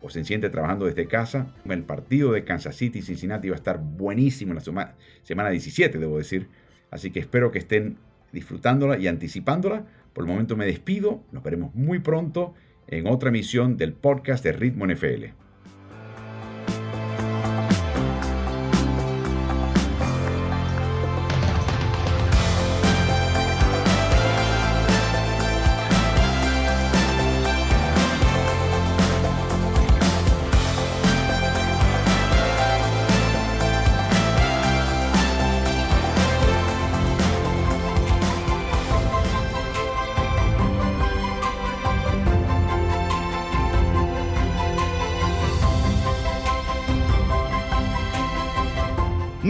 o 0.03 0.11
se 0.11 0.25
siente 0.25 0.51
trabajando 0.51 0.87
desde 0.87 1.07
casa. 1.07 1.55
El 1.65 1.85
partido 1.85 2.33
de 2.33 2.45
Kansas 2.45 2.77
City 2.77 2.99
y 2.99 3.03
Cincinnati 3.03 3.49
va 3.49 3.55
a 3.55 3.57
estar 3.57 3.79
buenísimo 3.81 4.53
en 4.53 4.57
la 4.57 4.95
semana 5.23 5.51
17, 5.51 5.99
debo 5.99 6.19
decir. 6.19 6.49
Así 6.91 7.11
que 7.11 7.21
espero 7.21 7.51
que 7.51 7.59
estén 7.59 7.99
disfrutándola 8.33 8.99
y 8.99 9.07
anticipándola. 9.07 9.87
Por 10.13 10.25
el 10.25 10.31
momento 10.31 10.57
me 10.57 10.67
despido. 10.67 11.23
Nos 11.31 11.43
veremos 11.43 11.75
muy 11.75 12.01
pronto 12.01 12.55
en 12.89 13.07
otra 13.07 13.29
emisión 13.29 13.77
del 13.77 13.93
podcast 13.93 14.45
de 14.45 14.53
Ritmo 14.53 14.87
NFL. 14.87 15.27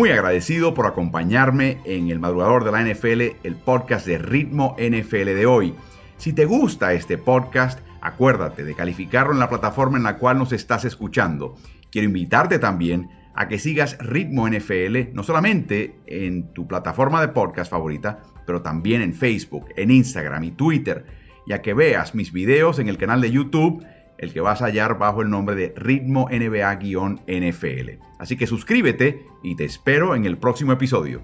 Muy 0.03 0.11
agradecido 0.11 0.75
por 0.75 0.89
acompañarme 0.89 1.79
en 1.85 2.11
el 2.11 2.19
madrugador 2.19 2.65
de 2.65 2.73
la 2.73 2.83
NFL, 2.83 3.47
el 3.47 3.55
podcast 3.55 4.05
de 4.05 4.19
Ritmo 4.19 4.75
NFL 4.77 5.27
de 5.27 5.47
hoy. 5.47 5.77
Si 6.17 6.33
te 6.33 6.45
gusta 6.45 6.93
este 6.93 7.19
podcast, 7.19 7.79
acuérdate 8.01 8.65
de 8.65 8.75
calificarlo 8.75 9.33
en 9.33 9.39
la 9.39 9.49
plataforma 9.49 9.99
en 9.99 10.03
la 10.03 10.19
cual 10.19 10.39
nos 10.39 10.53
estás 10.53 10.85
escuchando. 10.85 11.55
Quiero 11.93 12.09
invitarte 12.09 12.59
también 12.59 13.11
a 13.37 13.47
que 13.47 13.61
sigas 13.61 13.97
Ritmo 14.01 14.49
NFL, 14.49 15.13
no 15.15 15.23
solamente 15.23 16.01
en 16.09 16.53
tu 16.53 16.67
plataforma 16.67 17.21
de 17.21 17.29
podcast 17.29 17.71
favorita, 17.71 18.25
pero 18.45 18.61
también 18.61 19.03
en 19.03 19.15
Facebook, 19.15 19.67
en 19.77 19.93
Instagram 19.93 20.43
y 20.43 20.51
Twitter, 20.51 21.07
y 21.47 21.53
a 21.53 21.63
que 21.63 21.75
veas 21.75 22.17
mis 22.17 22.33
videos 22.33 22.81
en 22.81 22.89
el 22.89 22.99
canal 22.99 23.21
de 23.21 23.31
YouTube 23.31 23.87
el 24.23 24.33
que 24.33 24.41
vas 24.41 24.63
a 24.63 24.67
hallar 24.67 24.99
bajo 24.99 25.21
el 25.21 25.29
nombre 25.29 25.57
de 25.57 25.75
Ritmo 25.77 26.29
NBA-NFL. 26.31 27.91
Así 28.19 28.37
que 28.37 28.47
suscríbete 28.47 29.27
y 29.43 29.57
te 29.57 29.65
espero 29.65 30.15
en 30.15 30.25
el 30.25 30.39
próximo 30.39 30.73
episodio. 30.73 31.21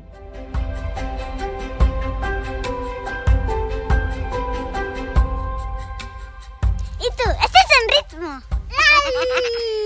¿Y 6.99 7.09
tú? 7.16 7.30
¿Estás 7.30 7.68
en 7.78 8.18
ritmo? 8.18 8.40